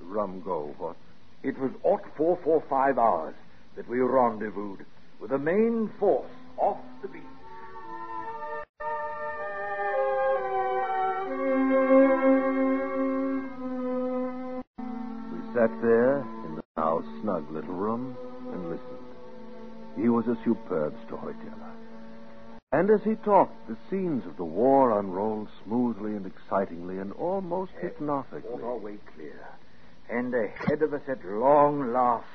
rum 0.00 0.42
go, 0.44 0.74
what? 0.78 0.96
It 1.42 1.58
was 1.58 1.70
ought 1.84 2.02
445 2.16 2.98
hours. 2.98 3.34
that 3.78 3.88
we 3.88 4.00
rendezvoused 4.00 4.82
with 5.20 5.30
the 5.30 5.38
main 5.38 5.88
force 6.00 6.28
off 6.56 6.78
the 7.00 7.06
beach. 7.06 7.22
We 15.32 15.38
sat 15.54 15.70
there 15.80 16.18
in 16.44 16.56
the 16.56 16.62
now 16.76 17.04
snug 17.22 17.48
little 17.52 17.74
room 17.74 18.16
and 18.52 18.68
listened. 18.68 19.07
He 20.00 20.08
was 20.08 20.26
a 20.28 20.38
superb 20.44 20.94
storyteller. 21.06 21.72
And 22.70 22.90
as 22.90 23.02
he 23.02 23.14
talked, 23.16 23.66
the 23.66 23.76
scenes 23.88 24.24
of 24.26 24.36
the 24.36 24.44
war 24.44 24.98
unrolled 24.98 25.48
smoothly 25.64 26.14
and 26.14 26.26
excitingly 26.26 26.98
and 26.98 27.12
almost 27.12 27.72
hypnotically. 27.80 28.50
All 28.50 28.64
our 28.64 28.76
way 28.76 28.98
clear. 29.14 29.48
And 30.08 30.34
ahead 30.34 30.82
of 30.82 30.94
us 30.94 31.02
at 31.08 31.24
long 31.24 31.92
last 31.92 32.26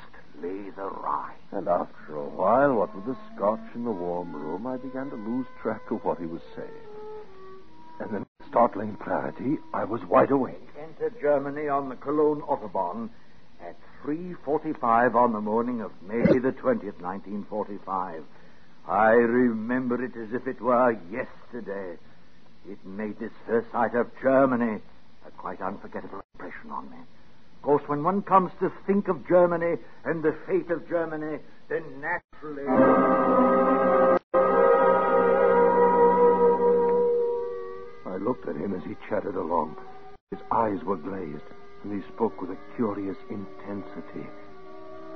lay 0.41 0.71
the 0.71 0.89
Rhine. 0.89 1.35
And 1.51 1.67
after 1.67 2.15
a 2.15 2.27
while, 2.29 2.73
what 2.73 2.95
with 2.95 3.05
the 3.05 3.17
scotch 3.33 3.63
and 3.75 3.85
the 3.85 3.91
warm 3.91 4.33
room, 4.33 4.67
I 4.67 4.77
began 4.77 5.09
to 5.11 5.15
lose 5.15 5.45
track 5.61 5.89
of 5.91 6.03
what 6.03 6.19
he 6.19 6.25
was 6.25 6.41
saying. 6.55 6.69
And 7.99 8.09
then, 8.11 8.25
startling 8.49 8.95
clarity, 8.95 9.59
I 9.73 9.85
was 9.85 10.03
wide 10.05 10.31
awake. 10.31 10.69
Entered 10.81 11.13
Germany 11.21 11.67
on 11.67 11.89
the 11.89 11.95
Cologne 11.95 12.41
Autobahn 12.41 13.09
at 13.61 13.77
3.45 14.03 15.15
on 15.15 15.31
the 15.31 15.39
morning 15.39 15.79
of 15.79 15.91
May 16.05 16.23
the 16.23 16.51
20th, 16.51 16.99
1945. 16.99 18.23
I 18.85 19.11
remember 19.11 20.03
it 20.03 20.11
as 20.17 20.33
if 20.33 20.45
it 20.45 20.59
were 20.59 20.91
yesterday. 21.09 21.97
It 22.69 22.85
made 22.85 23.17
this 23.17 23.31
first 23.47 23.71
sight 23.71 23.95
of 23.95 24.11
Germany 24.21 24.81
a 25.25 25.31
quite 25.31 25.61
unforgettable 25.61 26.21
impression 26.33 26.69
on 26.69 26.89
me. 26.89 26.97
Of 26.97 27.61
course, 27.61 27.83
when 27.87 28.03
one 28.03 28.21
comes 28.23 28.51
to 28.59 28.73
think 28.85 29.07
of 29.07 29.25
Germany 29.25 29.77
and 30.03 30.21
the 30.21 30.35
fate 30.47 30.69
of 30.69 30.85
Germany, 30.89 31.39
then 31.69 31.83
naturally. 32.01 32.67
I 38.05 38.17
looked 38.17 38.49
at 38.49 38.57
him 38.57 38.73
as 38.75 38.83
he 38.83 38.97
chattered 39.07 39.35
along. 39.35 39.77
His 40.31 40.41
eyes 40.51 40.83
were 40.83 40.97
glazed, 40.97 41.45
he 41.91 42.01
spoke 42.13 42.39
with 42.39 42.51
a 42.51 42.57
curious 42.75 43.17
intensity. 43.29 44.27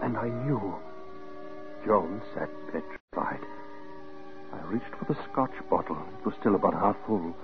And 0.02 0.18
I 0.18 0.30
knew. 0.30 0.76
Jones 1.86 2.24
sat 2.34 2.50
petrified. 2.72 3.40
I 4.54 4.62
reached 4.66 4.94
for 5.00 5.06
the 5.06 5.18
scotch 5.32 5.54
bottle. 5.70 5.98
It 6.20 6.26
was 6.26 6.36
still 6.40 6.56
about 6.56 6.74
half 6.74 6.98
full. 7.06 7.36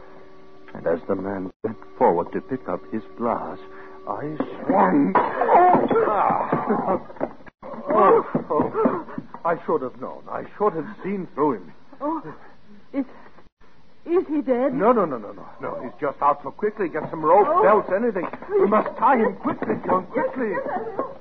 And 0.73 0.87
as 0.87 0.99
the 1.07 1.15
man 1.15 1.51
bent 1.61 1.77
forward 1.97 2.31
to 2.33 2.41
pick 2.41 2.67
up 2.67 2.81
his 2.91 3.03
glass, 3.17 3.59
I 4.07 4.35
swung. 4.65 5.13
Oh, 7.95 8.25
oh. 8.49 9.05
I 9.45 9.57
should 9.65 9.81
have 9.81 9.99
known. 9.99 10.23
I 10.29 10.45
should 10.57 10.73
have 10.73 10.87
seen 11.03 11.27
through 11.33 11.53
him. 11.53 11.73
Oh, 12.01 12.21
is 12.93 13.05
is 14.05 14.27
he 14.27 14.41
dead? 14.41 14.74
No, 14.74 14.91
no, 14.91 15.05
no, 15.05 15.17
no, 15.17 15.31
no. 15.31 15.45
No, 15.62 15.81
he's 15.83 15.93
just 16.00 16.22
out 16.22 16.41
so 16.43 16.51
quickly. 16.51 16.89
Get 16.89 17.10
some 17.10 17.24
rope, 17.24 17.48
Oh. 17.50 17.63
belts, 17.63 17.89
anything. 17.95 18.27
We 18.50 18.67
must 18.67 18.95
tie 18.98 19.17
him 19.17 19.36
quickly, 19.38 19.75
Joan, 19.86 20.05
quickly. 20.07 20.50
Yes, 20.51 20.62
yes, 20.65 20.77
I 20.77 21.01
will. 21.01 21.17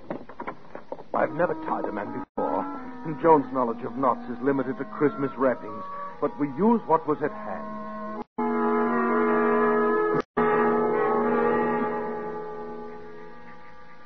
I've 1.15 1.33
never 1.35 1.55
tied 1.67 1.85
a 1.85 1.93
man 1.93 2.07
before, 2.37 2.65
and 3.05 3.21
Joan's 3.21 3.53
knowledge 3.53 3.85
of 3.85 3.97
knots 3.97 4.29
is 4.31 4.39
limited 4.43 4.79
to 4.79 4.85
Christmas 4.87 5.31
wrappings, 5.37 5.85
but 6.21 6.33
we 6.41 6.49
used 6.57 6.85
what 6.87 7.07
was 7.07 7.19
at 7.23 7.31
hand. 7.33 7.69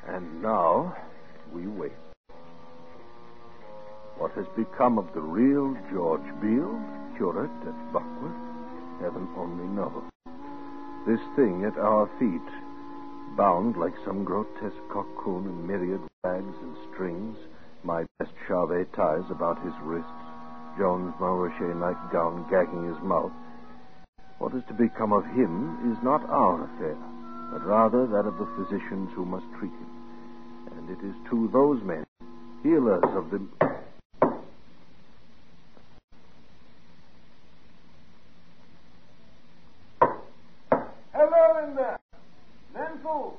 And 0.09 0.43
now 0.43 0.97
we 1.53 1.67
wait. 1.67 1.93
What 4.19 4.33
has 4.33 4.47
become 4.57 4.99
of 4.99 5.13
the 5.15 5.21
real 5.21 5.77
George 5.93 6.25
Beale, 6.41 6.81
curate 7.17 7.51
at 7.67 7.93
Buckworth, 7.93 8.46
heaven 9.01 9.29
only 9.37 9.67
knows. 9.67 10.05
This 11.07 11.21
thing 11.37 11.65
at 11.65 11.79
our 11.79 12.09
feet, 12.19 12.49
bound 13.37 13.77
like 13.77 13.95
some 14.05 14.25
grotesque 14.25 14.89
cocoon 14.91 15.47
in 15.47 15.67
myriad 15.67 16.01
rags 16.25 16.57
and 16.63 16.77
strings, 16.93 17.37
my 17.85 18.05
best 18.19 18.33
Charvet 18.49 18.93
ties 18.95 19.31
about 19.31 19.63
his 19.65 19.75
wrists, 19.83 20.11
Joan's 20.77 21.15
Montrachet 21.21 21.75
nightgown 21.79 22.47
gagging 22.51 22.93
his 22.93 23.03
mouth. 23.03 23.33
What 24.39 24.55
is 24.55 24.63
to 24.69 24.75
become 24.75 25.13
of 25.13 25.25
him 25.25 25.93
is 25.93 26.03
not 26.03 26.29
our 26.29 26.65
affair, 26.65 26.97
but 27.53 27.65
rather 27.65 28.07
that 28.07 28.27
of 28.27 28.37
the 28.39 28.49
physicians 28.57 29.11
who 29.15 29.25
must 29.25 29.47
treat 29.59 29.73
him. 29.73 29.91
And 30.77 30.91
it 30.91 31.03
is 31.07 31.15
to 31.31 31.49
those 31.53 31.83
men, 31.83 32.05
healers 32.63 33.05
of 33.15 33.31
the. 33.31 33.41
Hello 41.15 41.65
in 41.65 41.77
there. 41.77 41.99
Mansell. 42.75 43.39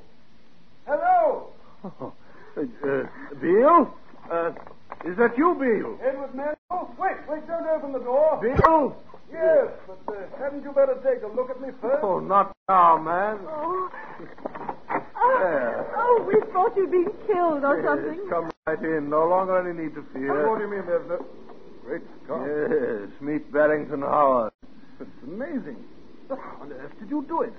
Hello. 0.88 1.50
Oh, 1.84 2.14
uh, 2.58 2.62
uh, 2.62 3.04
Beale? 3.42 3.94
Uh, 4.32 4.52
is 5.06 5.16
that 5.18 5.38
you, 5.38 5.56
Beale? 5.56 5.98
Edward 6.02 6.34
Mansell. 6.36 6.96
Wait, 6.98 7.18
wait, 7.30 7.48
don't 7.48 7.68
open 7.68 7.92
the 7.94 8.00
door. 8.00 8.40
Beale? 8.42 8.96
Yes, 9.32 9.68
but 9.86 10.16
uh, 10.16 10.22
hadn't 10.40 10.64
you 10.64 10.72
better 10.72 10.96
take 11.04 11.22
a 11.24 11.28
look 11.36 11.50
at 11.50 11.62
me 11.62 11.70
first? 11.82 12.04
Oh, 12.04 12.20
not 12.20 12.56
now, 12.70 12.98
man. 12.98 13.40
Oh. 13.48 13.90
There. 14.90 15.94
Oh, 15.96 16.26
we 16.26 16.40
thought 16.54 16.76
you'd 16.78 16.92
been 16.92 17.12
killed 17.28 17.64
or 17.64 17.84
something. 17.84 18.20
Yes, 18.24 18.30
come 18.30 18.52
right 18.66 18.82
in. 18.82 19.10
No 19.10 19.28
longer 19.28 19.60
any 19.60 19.78
need 19.78 19.94
to 19.96 20.04
fear. 20.14 20.50
What 20.50 20.60
do 20.60 20.66
you 20.66 20.72
mean 20.72 20.86
there's 20.86 21.08
no... 21.10 21.26
Great 21.84 22.04
Scott. 22.24 22.48
Yes, 22.48 23.10
meet 23.22 23.52
Barrington 23.52 24.02
Howard. 24.02 24.52
It's 25.00 25.10
amazing. 25.26 25.78
How 26.30 26.58
on 26.62 26.72
earth 26.72 26.98
did 27.00 27.10
you 27.10 27.24
do 27.28 27.42
it? 27.42 27.54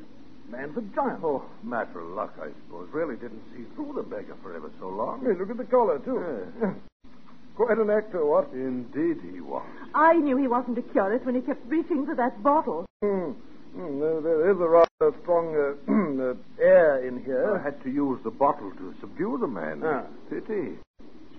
Man's 0.51 0.77
a 0.77 0.81
giant. 0.95 1.21
Oh, 1.23 1.45
matter 1.63 2.01
of 2.01 2.09
luck, 2.11 2.35
I 2.41 2.49
suppose. 2.65 2.89
Really 2.93 3.17
didn't 3.17 3.43
see 3.55 3.65
through 3.75 3.93
the 3.97 4.03
beggar 4.03 4.35
for 4.43 4.57
ever 4.57 4.71
so 4.81 4.89
long. 4.89 5.21
Hey, 5.21 5.39
look 5.39 5.51
at 5.51 5.59
the 5.59 5.65
collar, 5.65 5.99
too. 5.99 6.25
Yeah. 6.61 6.73
Quite 7.57 7.79
an 7.79 7.91
actor, 7.91 8.25
what? 8.25 8.51
Indeed 8.53 9.19
he 9.21 9.41
was. 9.41 9.67
I 9.95 10.15
knew 10.15 10.37
he 10.37 10.47
wasn't 10.47 10.79
a 10.79 10.83
curate 10.83 11.27
when 11.27 11.35
he 11.35 11.41
kept 11.41 11.67
reaching 11.67 12.07
for 12.07 12.15
that 12.15 12.41
bottle. 12.43 12.87
Hmm. 13.03 13.33
Hmm, 13.75 14.01
there, 14.01 14.21
there 14.21 14.51
is 14.51 14.57
a 14.61 14.69
rather 14.69 15.19
strong 15.23 15.55
uh, 15.55 15.93
uh, 16.23 16.35
air 16.65 17.07
in 17.07 17.23
here. 17.25 17.59
I 17.59 17.63
had 17.63 17.83
to 17.83 17.91
use 17.91 18.21
the 18.25 18.31
bottle 18.31 18.71
to 18.71 18.95
subdue 19.01 19.39
the 19.41 19.49
man. 19.49 19.83
Ah. 19.85 20.05
Pity. 20.31 20.79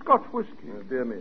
Scotch 0.00 0.24
whiskey. 0.32 0.70
Oh, 0.76 0.82
dear 0.88 1.04
me. 1.04 1.16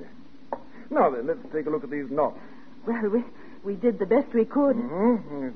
Now 0.91 1.09
then, 1.09 1.27
let's 1.27 1.39
take 1.53 1.65
a 1.65 1.69
look 1.69 1.83
at 1.83 1.89
these 1.89 2.09
knots. 2.09 2.39
Well, 2.85 3.09
we 3.09 3.23
we 3.63 3.75
did 3.75 3.99
the 3.99 4.05
best 4.05 4.33
we 4.33 4.45
could. 4.45 4.75
Mm-hmm. 4.75 5.49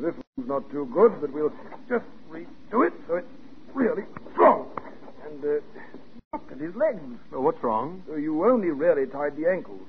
This 0.00 0.14
one's 0.36 0.48
not 0.48 0.70
too 0.70 0.86
good, 0.92 1.20
but 1.20 1.32
we'll 1.32 1.52
just 1.88 2.04
redo 2.30 2.86
it 2.86 2.92
so 3.06 3.16
it's 3.16 3.26
really 3.74 4.04
strong. 4.32 4.68
And 5.26 5.44
uh, 5.44 5.60
look 6.32 6.50
at 6.52 6.58
his 6.58 6.74
legs. 6.74 7.00
Oh, 7.32 7.40
what's 7.40 7.62
wrong? 7.62 8.02
Uh, 8.10 8.16
You 8.16 8.44
only 8.48 8.70
really 8.70 9.06
tied 9.06 9.36
the 9.36 9.48
ankles. 9.48 9.82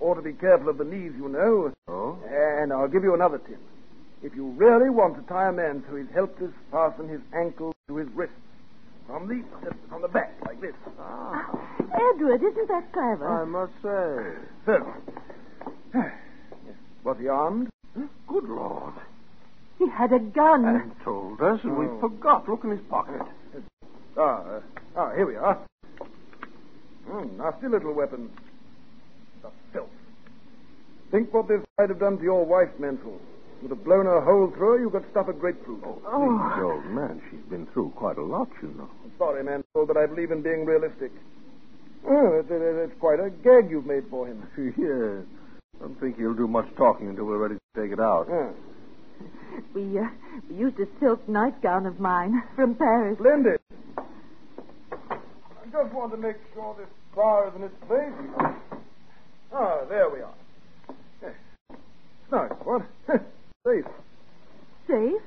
Ought 0.00 0.16
to 0.16 0.22
be 0.22 0.34
careful 0.34 0.68
of 0.68 0.76
the 0.78 0.84
knees, 0.84 1.12
you 1.16 1.28
know. 1.28 1.72
Oh? 1.88 2.18
And 2.28 2.72
I'll 2.72 2.88
give 2.88 3.02
you 3.02 3.14
another 3.14 3.38
tip. 3.38 3.58
If 4.22 4.34
you 4.34 4.48
really 4.50 4.90
want 4.90 5.16
to 5.16 5.22
tie 5.22 5.48
a 5.48 5.52
man 5.52 5.84
so 5.88 5.96
he's 5.96 6.10
helpless, 6.12 6.50
fasten 6.70 7.08
his 7.08 7.20
ankles 7.34 7.74
to 7.88 7.96
his 7.96 8.08
wrists. 8.14 8.34
From 9.06 9.28
the 9.28 9.44
from 9.88 10.02
the 10.02 10.08
back, 10.08 10.34
like 10.44 10.60
this. 10.60 10.74
Ah, 10.98 11.48
Edward, 11.80 12.42
isn't 12.42 12.68
that 12.68 12.92
clever? 12.92 13.28
I 13.28 13.44
must 13.44 13.72
say. 13.80 14.34
So. 14.66 14.92
Was 17.04 17.16
he 17.20 17.28
armed? 17.28 17.70
Good 18.26 18.44
Lord. 18.48 18.94
He 19.78 19.88
had 19.88 20.12
a 20.12 20.18
gun. 20.18 20.64
And 20.64 20.92
told 21.04 21.40
us, 21.40 21.60
and 21.64 21.76
we 21.76 21.86
Oh. 21.86 21.98
forgot. 22.00 22.48
Look 22.48 22.64
in 22.64 22.70
his 22.70 22.80
pocket. 22.88 23.22
Ah, 24.16 24.40
uh, 24.42 24.60
ah, 24.96 25.10
here 25.14 25.26
we 25.26 25.36
are. 25.36 25.58
Mm, 27.08 27.36
nasty 27.36 27.68
little 27.68 27.92
weapon. 27.92 28.30
The 29.42 29.50
filth. 29.72 29.90
Think 31.10 31.32
what 31.32 31.48
this 31.48 31.62
might 31.78 31.88
have 31.90 31.98
done 32.00 32.18
to 32.18 32.24
your 32.24 32.44
wife, 32.44 32.70
Mansell. 32.78 33.20
Would 33.62 33.70
have 33.70 33.84
blown 33.84 34.06
a 34.06 34.20
hole 34.20 34.50
through 34.50 34.72
her, 34.72 34.78
you 34.80 34.90
could 34.90 35.04
stuff 35.10 35.28
a 35.28 35.32
grapefruit. 35.32 35.82
Oh. 35.84 35.98
Please, 36.04 36.62
old 36.62 36.84
man, 36.86 37.22
she's 37.30 37.40
been 37.48 37.66
through 37.72 37.90
quite 37.96 38.18
a 38.18 38.22
lot, 38.22 38.48
you 38.60 38.68
know. 38.76 38.88
Sorry, 39.18 39.42
Mansell, 39.42 39.86
but 39.86 39.96
I 39.96 40.06
believe 40.06 40.30
in 40.30 40.42
being 40.42 40.64
realistic. 40.66 41.12
Oh, 42.06 42.38
it, 42.38 42.50
it, 42.50 42.62
it's 42.62 43.00
quite 43.00 43.18
a 43.20 43.30
gag 43.30 43.70
you've 43.70 43.86
made 43.86 44.04
for 44.10 44.26
him. 44.26 44.42
yes. 44.56 45.24
Don't 45.80 45.98
think 46.00 46.16
he'll 46.18 46.34
do 46.34 46.46
much 46.48 46.66
talking 46.76 47.08
until 47.08 47.24
we're 47.24 47.38
ready 47.38 47.54
to 47.56 47.80
take 47.82 47.92
it 47.92 48.00
out. 48.00 48.28
Ah, 48.30 48.50
We, 49.74 49.98
uh, 49.98 50.08
we 50.48 50.56
used 50.56 50.78
a 50.80 50.86
silk 51.00 51.26
nightgown 51.28 51.86
of 51.86 52.00
mine 52.00 52.42
from 52.54 52.74
Paris. 52.74 53.16
splendid. 53.18 53.60
I 53.98 55.16
just 55.70 55.92
want 55.92 56.12
to 56.12 56.16
make 56.18 56.36
sure 56.54 56.74
this 56.78 56.88
bar 57.14 57.48
is 57.48 57.54
in 57.56 57.62
its 57.64 57.74
place. 57.86 58.12
Ah, 59.52 59.84
there 59.88 60.08
we 60.10 60.20
are. 60.20 60.34
Nice, 62.32 62.50
what? 62.64 62.82
Safe. 63.66 63.84
Safe? 64.88 65.22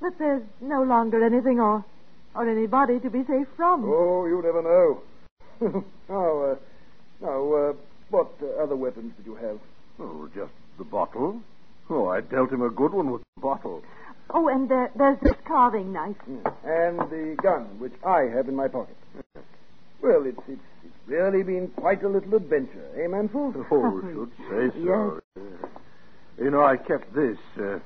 But 0.00 0.18
there's 0.18 0.42
no 0.60 0.82
longer 0.82 1.24
anything 1.24 1.60
or, 1.60 1.84
or 2.34 2.48
anybody 2.48 2.98
to 3.00 3.08
be 3.10 3.22
safe 3.24 3.46
from. 3.56 3.84
Oh, 3.86 4.26
you 4.26 4.42
never 4.42 4.62
know. 4.62 5.02
now, 6.08 6.42
uh, 6.42 6.56
Now, 7.22 7.52
uh, 7.54 7.72
what 8.10 8.28
uh, 8.42 8.62
other 8.62 8.76
weapons 8.76 9.14
did 9.16 9.24
you 9.24 9.34
have? 9.36 9.58
Oh, 9.98 10.28
just 10.34 10.52
the 10.76 10.84
bottle. 10.84 11.40
Oh, 11.88 12.08
I 12.08 12.20
dealt 12.20 12.52
him 12.52 12.60
a 12.62 12.68
good 12.70 12.92
one 12.92 13.10
with 13.10 13.22
the 13.22 13.23
bottle. 13.40 13.82
Oh, 14.30 14.48
and 14.48 14.68
there, 14.68 14.90
there's 14.96 15.18
this 15.22 15.34
carving 15.46 15.92
knife. 15.92 16.16
And 16.64 16.98
the 17.10 17.36
gun, 17.42 17.78
which 17.78 17.92
I 18.06 18.22
have 18.34 18.48
in 18.48 18.56
my 18.56 18.68
pocket. 18.68 18.96
Well, 20.02 20.24
it's, 20.26 20.38
it's, 20.48 20.60
it's 20.84 20.94
really 21.06 21.42
been 21.42 21.68
quite 21.76 22.02
a 22.02 22.08
little 22.08 22.34
adventure, 22.34 22.84
eh, 22.96 23.06
Mansell? 23.06 23.54
Oh, 23.70 24.00
should 24.00 24.32
say 24.50 24.80
so. 24.84 25.20
Yes. 25.36 25.70
You 26.38 26.50
know, 26.50 26.64
I 26.64 26.76
kept 26.76 27.14
this 27.14 27.38
uh, 27.58 27.78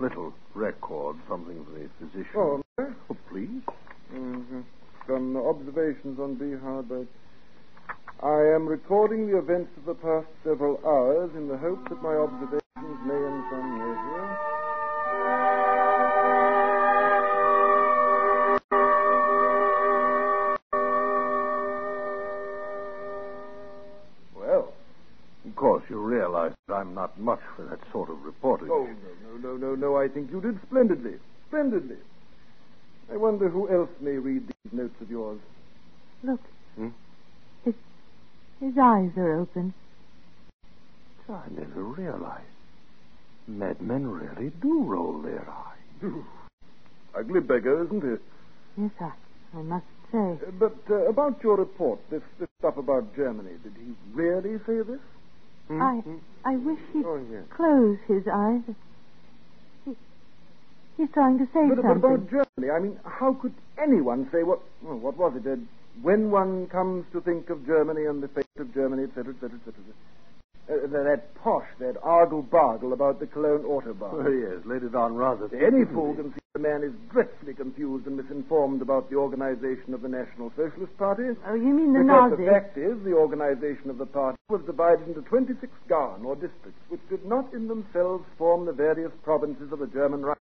little 0.00 0.34
record, 0.54 1.16
something 1.28 1.64
for 1.64 1.70
the 1.78 1.88
physician. 2.00 2.32
Oh, 2.36 2.62
Oh, 2.80 3.16
please. 3.30 3.62
Mm-hmm. 4.14 4.60
Some 5.06 5.36
observations 5.36 6.18
on 6.20 6.34
Behard, 6.36 6.88
but 6.88 7.06
I 8.24 8.54
am 8.54 8.66
recording 8.66 9.26
the 9.30 9.38
events 9.38 9.70
of 9.78 9.84
the 9.86 9.94
past 9.94 10.26
several 10.44 10.80
hours 10.86 11.30
in 11.36 11.48
the 11.48 11.56
hope 11.56 11.88
that 11.88 12.02
my 12.02 12.14
observations 12.14 12.62
may 13.06 13.16
in 13.16 13.44
some 13.50 13.78
measure. 13.78 14.27
Not 27.18 27.24
much 27.24 27.40
for 27.56 27.64
that 27.64 27.78
sort 27.92 28.10
of 28.10 28.24
reporting. 28.24 28.68
oh, 28.70 28.86
no, 28.86 29.38
no, 29.40 29.56
no, 29.56 29.56
no, 29.56 29.74
no. 29.74 29.96
I 29.96 30.08
think 30.08 30.30
you 30.30 30.40
did 30.40 30.58
splendidly. 30.66 31.14
Splendidly. 31.48 31.96
I 33.12 33.16
wonder 33.16 33.48
who 33.48 33.68
else 33.70 33.90
may 34.00 34.12
read 34.18 34.46
these 34.48 34.72
notes 34.72 34.94
of 35.00 35.10
yours. 35.10 35.40
Look. 36.22 36.40
Hmm? 36.76 36.88
His, 37.64 37.74
his 38.60 38.74
eyes 38.78 39.10
are 39.16 39.40
open. 39.40 39.74
I 41.28 41.42
never 41.50 41.82
realized. 41.82 42.44
Madmen 43.46 44.06
really 44.10 44.50
do 44.62 44.82
roll 44.82 45.20
their 45.20 45.46
eyes. 45.48 46.12
Ugly 47.14 47.40
beggar, 47.40 47.84
isn't 47.84 48.04
it? 48.04 48.20
Yes, 48.76 48.90
I, 49.00 49.12
I 49.58 49.62
must 49.62 49.84
say. 50.10 50.18
Uh, 50.18 50.50
But 50.58 50.76
uh, 50.90 51.06
about 51.08 51.42
your 51.42 51.56
report, 51.56 51.98
this, 52.10 52.22
this 52.38 52.48
stuff 52.58 52.76
about 52.78 53.14
Germany, 53.14 53.52
did 53.62 53.72
he 53.76 53.92
really 54.14 54.58
say 54.66 54.80
this? 54.82 55.00
I 55.70 56.02
I 56.44 56.56
wish 56.56 56.78
he'd 56.92 57.04
Oh, 57.04 57.20
yes. 57.30 57.44
close 57.50 57.98
his 58.08 58.26
eyes. 58.32 58.62
He, 59.84 59.92
he's 60.96 61.10
trying 61.12 61.38
to 61.38 61.46
say 61.52 61.68
But, 61.68 61.82
but 61.82 61.96
about 61.96 62.30
Germany, 62.30 62.70
I 62.72 62.78
mean, 62.80 62.98
how 63.04 63.34
could 63.34 63.54
anyone 63.82 64.28
say 64.32 64.42
what? 64.42 64.60
Well, 64.82 64.96
what 64.98 65.16
was 65.16 65.34
it? 65.36 65.46
Uh, 65.46 65.56
when 66.02 66.30
one 66.30 66.68
comes 66.68 67.04
to 67.12 67.20
think 67.20 67.50
of 67.50 67.66
Germany 67.66 68.04
and 68.06 68.22
the 68.22 68.28
fate 68.28 68.46
of 68.58 68.72
Germany, 68.72 69.04
etc., 69.04 69.34
etc., 69.34 69.58
etc. 69.58 69.74
Uh, 70.70 70.86
that 71.04 71.34
posh, 71.42 71.66
that 71.80 71.96
argle-bargle 72.02 72.92
about 72.92 73.18
the 73.20 73.26
Cologne 73.26 73.64
Oh, 73.66 73.80
Autobahn. 73.80 74.40
yes, 74.40 74.64
laid 74.66 74.82
it 74.84 74.94
on 74.94 75.14
rather. 75.16 75.46
Any 75.54 75.84
fool 75.86 76.14
can 76.14 76.32
see 76.32 76.37
the 76.54 76.60
man 76.60 76.82
is 76.82 76.92
dreadfully 77.12 77.52
confused 77.52 78.06
and 78.06 78.16
misinformed 78.16 78.80
about 78.80 79.10
the 79.10 79.16
organization 79.16 79.92
of 79.92 80.00
the 80.00 80.08
National 80.08 80.50
Socialist 80.56 80.96
Party. 80.96 81.24
oh, 81.46 81.54
you 81.54 81.72
mean 81.76 81.92
the 81.92 82.00
because 82.00 82.30
Nazis? 82.32 82.46
the 82.46 82.50
fact 82.50 82.78
is, 82.78 82.96
the 83.04 83.12
organization 83.12 83.90
of 83.90 83.98
the 83.98 84.06
party 84.06 84.38
was 84.48 84.62
divided 84.64 85.06
into 85.06 85.20
26 85.22 85.70
Garn, 85.88 86.24
or 86.24 86.34
districts, 86.34 86.80
which 86.88 87.00
did 87.10 87.24
not 87.26 87.52
in 87.52 87.68
themselves 87.68 88.24
form 88.38 88.64
the 88.64 88.72
various 88.72 89.12
provinces 89.22 89.70
of 89.72 89.78
the 89.78 89.86
German 89.88 90.22
Reich. 90.24 90.38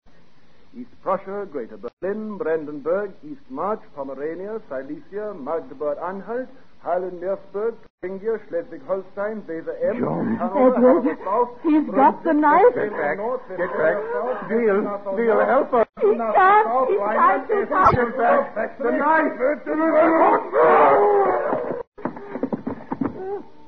East 0.78 0.90
Prussia, 1.02 1.46
Greater 1.50 1.78
Berlin, 1.78 2.36
Brandenburg, 2.36 3.12
East 3.24 3.40
March, 3.48 3.80
Pomerania, 3.96 4.60
Silesia, 4.68 5.32
Magdeburg-Anhalt, 5.34 6.48
Halle-Merseburg, 6.82 7.74
Thuringia, 8.02 8.38
Schleswig-Holstein, 8.48 9.40
Weser-Em, 9.48 10.00
John. 10.00 10.36
Hanover, 10.36 11.10
Edward, 11.10 11.48
he's 11.62 11.88
got 11.94 12.22
the 12.24 12.32
knife. 12.34 12.74
Get 12.74 12.90
back. 12.90 13.16
Get 13.56 13.70
back. 13.78 13.96
South, 14.12 14.50
Neil, 14.50 14.82
Neil, 15.16 15.46
help 15.46 15.72
us. 15.72 15.83
He 16.14 16.18
Nassau 16.18 16.34
can't. 16.38 16.66
South, 16.66 16.88
He's 16.88 16.98
Rhineland, 17.00 17.46
trying 17.46 17.48
to 17.48 17.54
East, 17.62 17.72
help. 18.14 18.54
Get. 18.54 18.78
The 18.78 18.90
knife. 18.94 19.34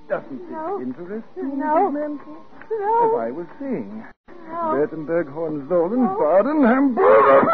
Doesn't 0.08 0.38
this 0.38 0.50
No. 0.50 0.80
interest 0.80 1.26
you, 1.36 1.42
No. 1.42 1.90
Mrs. 1.90 1.92
Mansell? 1.92 2.36
As 2.70 3.14
I 3.18 3.30
was 3.32 3.46
saying. 3.58 4.04
No. 4.48 4.72
Hohenzollern, 5.28 6.06
Baden, 6.18 6.62
Hamburg. 6.62 7.44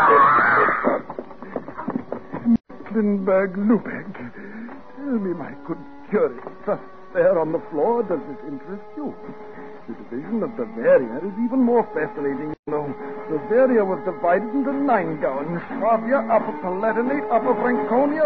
Mecklenburg, 2.47 3.57
Lubeck. 3.57 4.13
Tell 4.97 5.19
me, 5.19 5.33
my 5.33 5.53
good 5.67 5.79
curate, 6.11 6.45
just 6.67 6.83
there 7.15 7.39
on 7.39 7.53
the 7.53 7.61
floor, 7.71 8.03
does 8.03 8.21
this 8.29 8.39
interest 8.47 8.85
you? 8.97 9.15
The 9.93 10.17
division 10.17 10.43
of 10.43 10.57
Bavaria 10.57 11.21
is 11.21 11.37
even 11.45 11.61
more 11.61 11.85
fascinating, 11.93 12.57
you 12.65 12.73
know. 12.73 12.89
Bavaria 13.29 13.85
was 13.85 14.01
divided 14.09 14.49
into 14.57 14.73
nine 14.73 15.21
gowns. 15.21 15.61
Swabia, 15.69 16.25
Upper 16.33 16.57
Palatinate, 16.65 17.29
Upper 17.29 17.53
Franconia, 17.61 18.25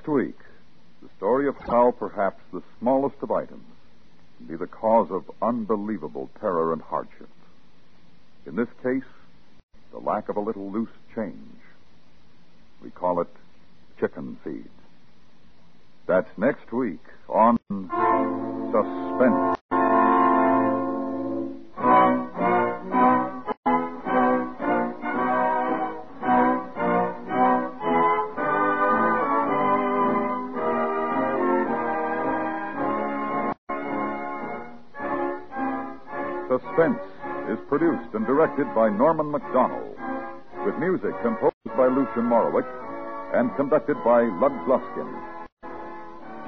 Next 0.00 0.08
week, 0.08 0.38
the 1.02 1.10
story 1.18 1.46
of 1.46 1.56
how 1.58 1.90
perhaps 1.90 2.40
the 2.54 2.62
smallest 2.78 3.16
of 3.20 3.30
items 3.30 3.66
can 4.38 4.46
be 4.46 4.56
the 4.56 4.66
cause 4.66 5.10
of 5.10 5.30
unbelievable 5.42 6.30
terror 6.40 6.72
and 6.72 6.80
hardship. 6.80 7.28
In 8.46 8.56
this 8.56 8.68
case, 8.82 9.04
the 9.92 9.98
lack 9.98 10.30
of 10.30 10.38
a 10.38 10.40
little 10.40 10.72
loose 10.72 10.88
change. 11.14 11.36
We 12.82 12.88
call 12.88 13.20
it 13.20 13.28
chicken 14.00 14.38
feed. 14.42 14.70
That's 16.06 16.30
next 16.38 16.72
week 16.72 17.04
on 17.28 17.58
Suspense. 18.72 19.79
Directed 38.50 38.74
by 38.74 38.88
Norman 38.88 39.30
Macdonnell, 39.30 39.94
with 40.66 40.74
music 40.78 41.12
composed 41.22 41.54
by 41.76 41.86
Lucien 41.86 42.26
Moraweck 42.26 42.66
and 43.32 43.54
conducted 43.54 43.96
by 44.04 44.22
Lud 44.22 44.50
Gluskin. 44.66 45.08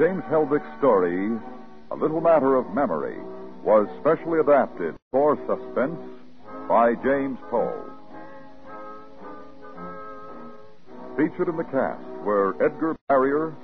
James 0.00 0.24
Helvick's 0.24 0.66
story, 0.78 1.30
A 1.92 1.94
Little 1.94 2.20
Matter 2.20 2.56
of 2.56 2.74
Memory, 2.74 3.18
was 3.62 3.86
specially 4.00 4.40
adapted 4.40 4.96
for 5.12 5.36
Suspense 5.46 6.00
by 6.68 6.94
James 7.04 7.38
Poe. 7.50 7.84
Featured 11.16 11.48
in 11.48 11.56
the 11.56 11.64
cast 11.70 12.02
were 12.24 12.56
Edgar 12.60 12.96
Barrier, 13.08 13.54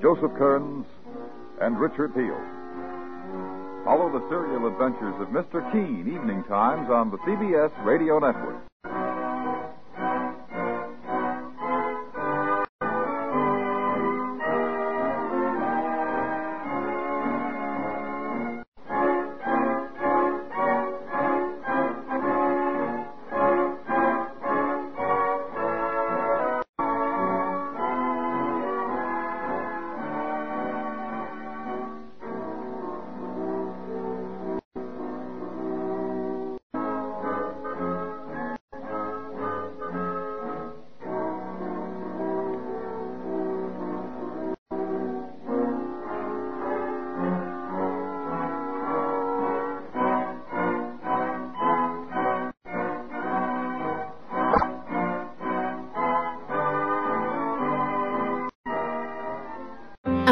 Joseph 0.00 0.32
Kearns, 0.38 0.86
and 1.60 1.78
Richard 1.78 2.14
Peel. 2.14 2.55
Follow 3.86 4.10
the 4.10 4.28
serial 4.28 4.66
adventures 4.66 5.14
of 5.22 5.28
Mr. 5.28 5.62
Keene 5.70 6.12
evening 6.12 6.42
times 6.48 6.90
on 6.90 7.08
the 7.12 7.18
CBS 7.18 7.70
Radio 7.84 8.18
Network. 8.18 8.66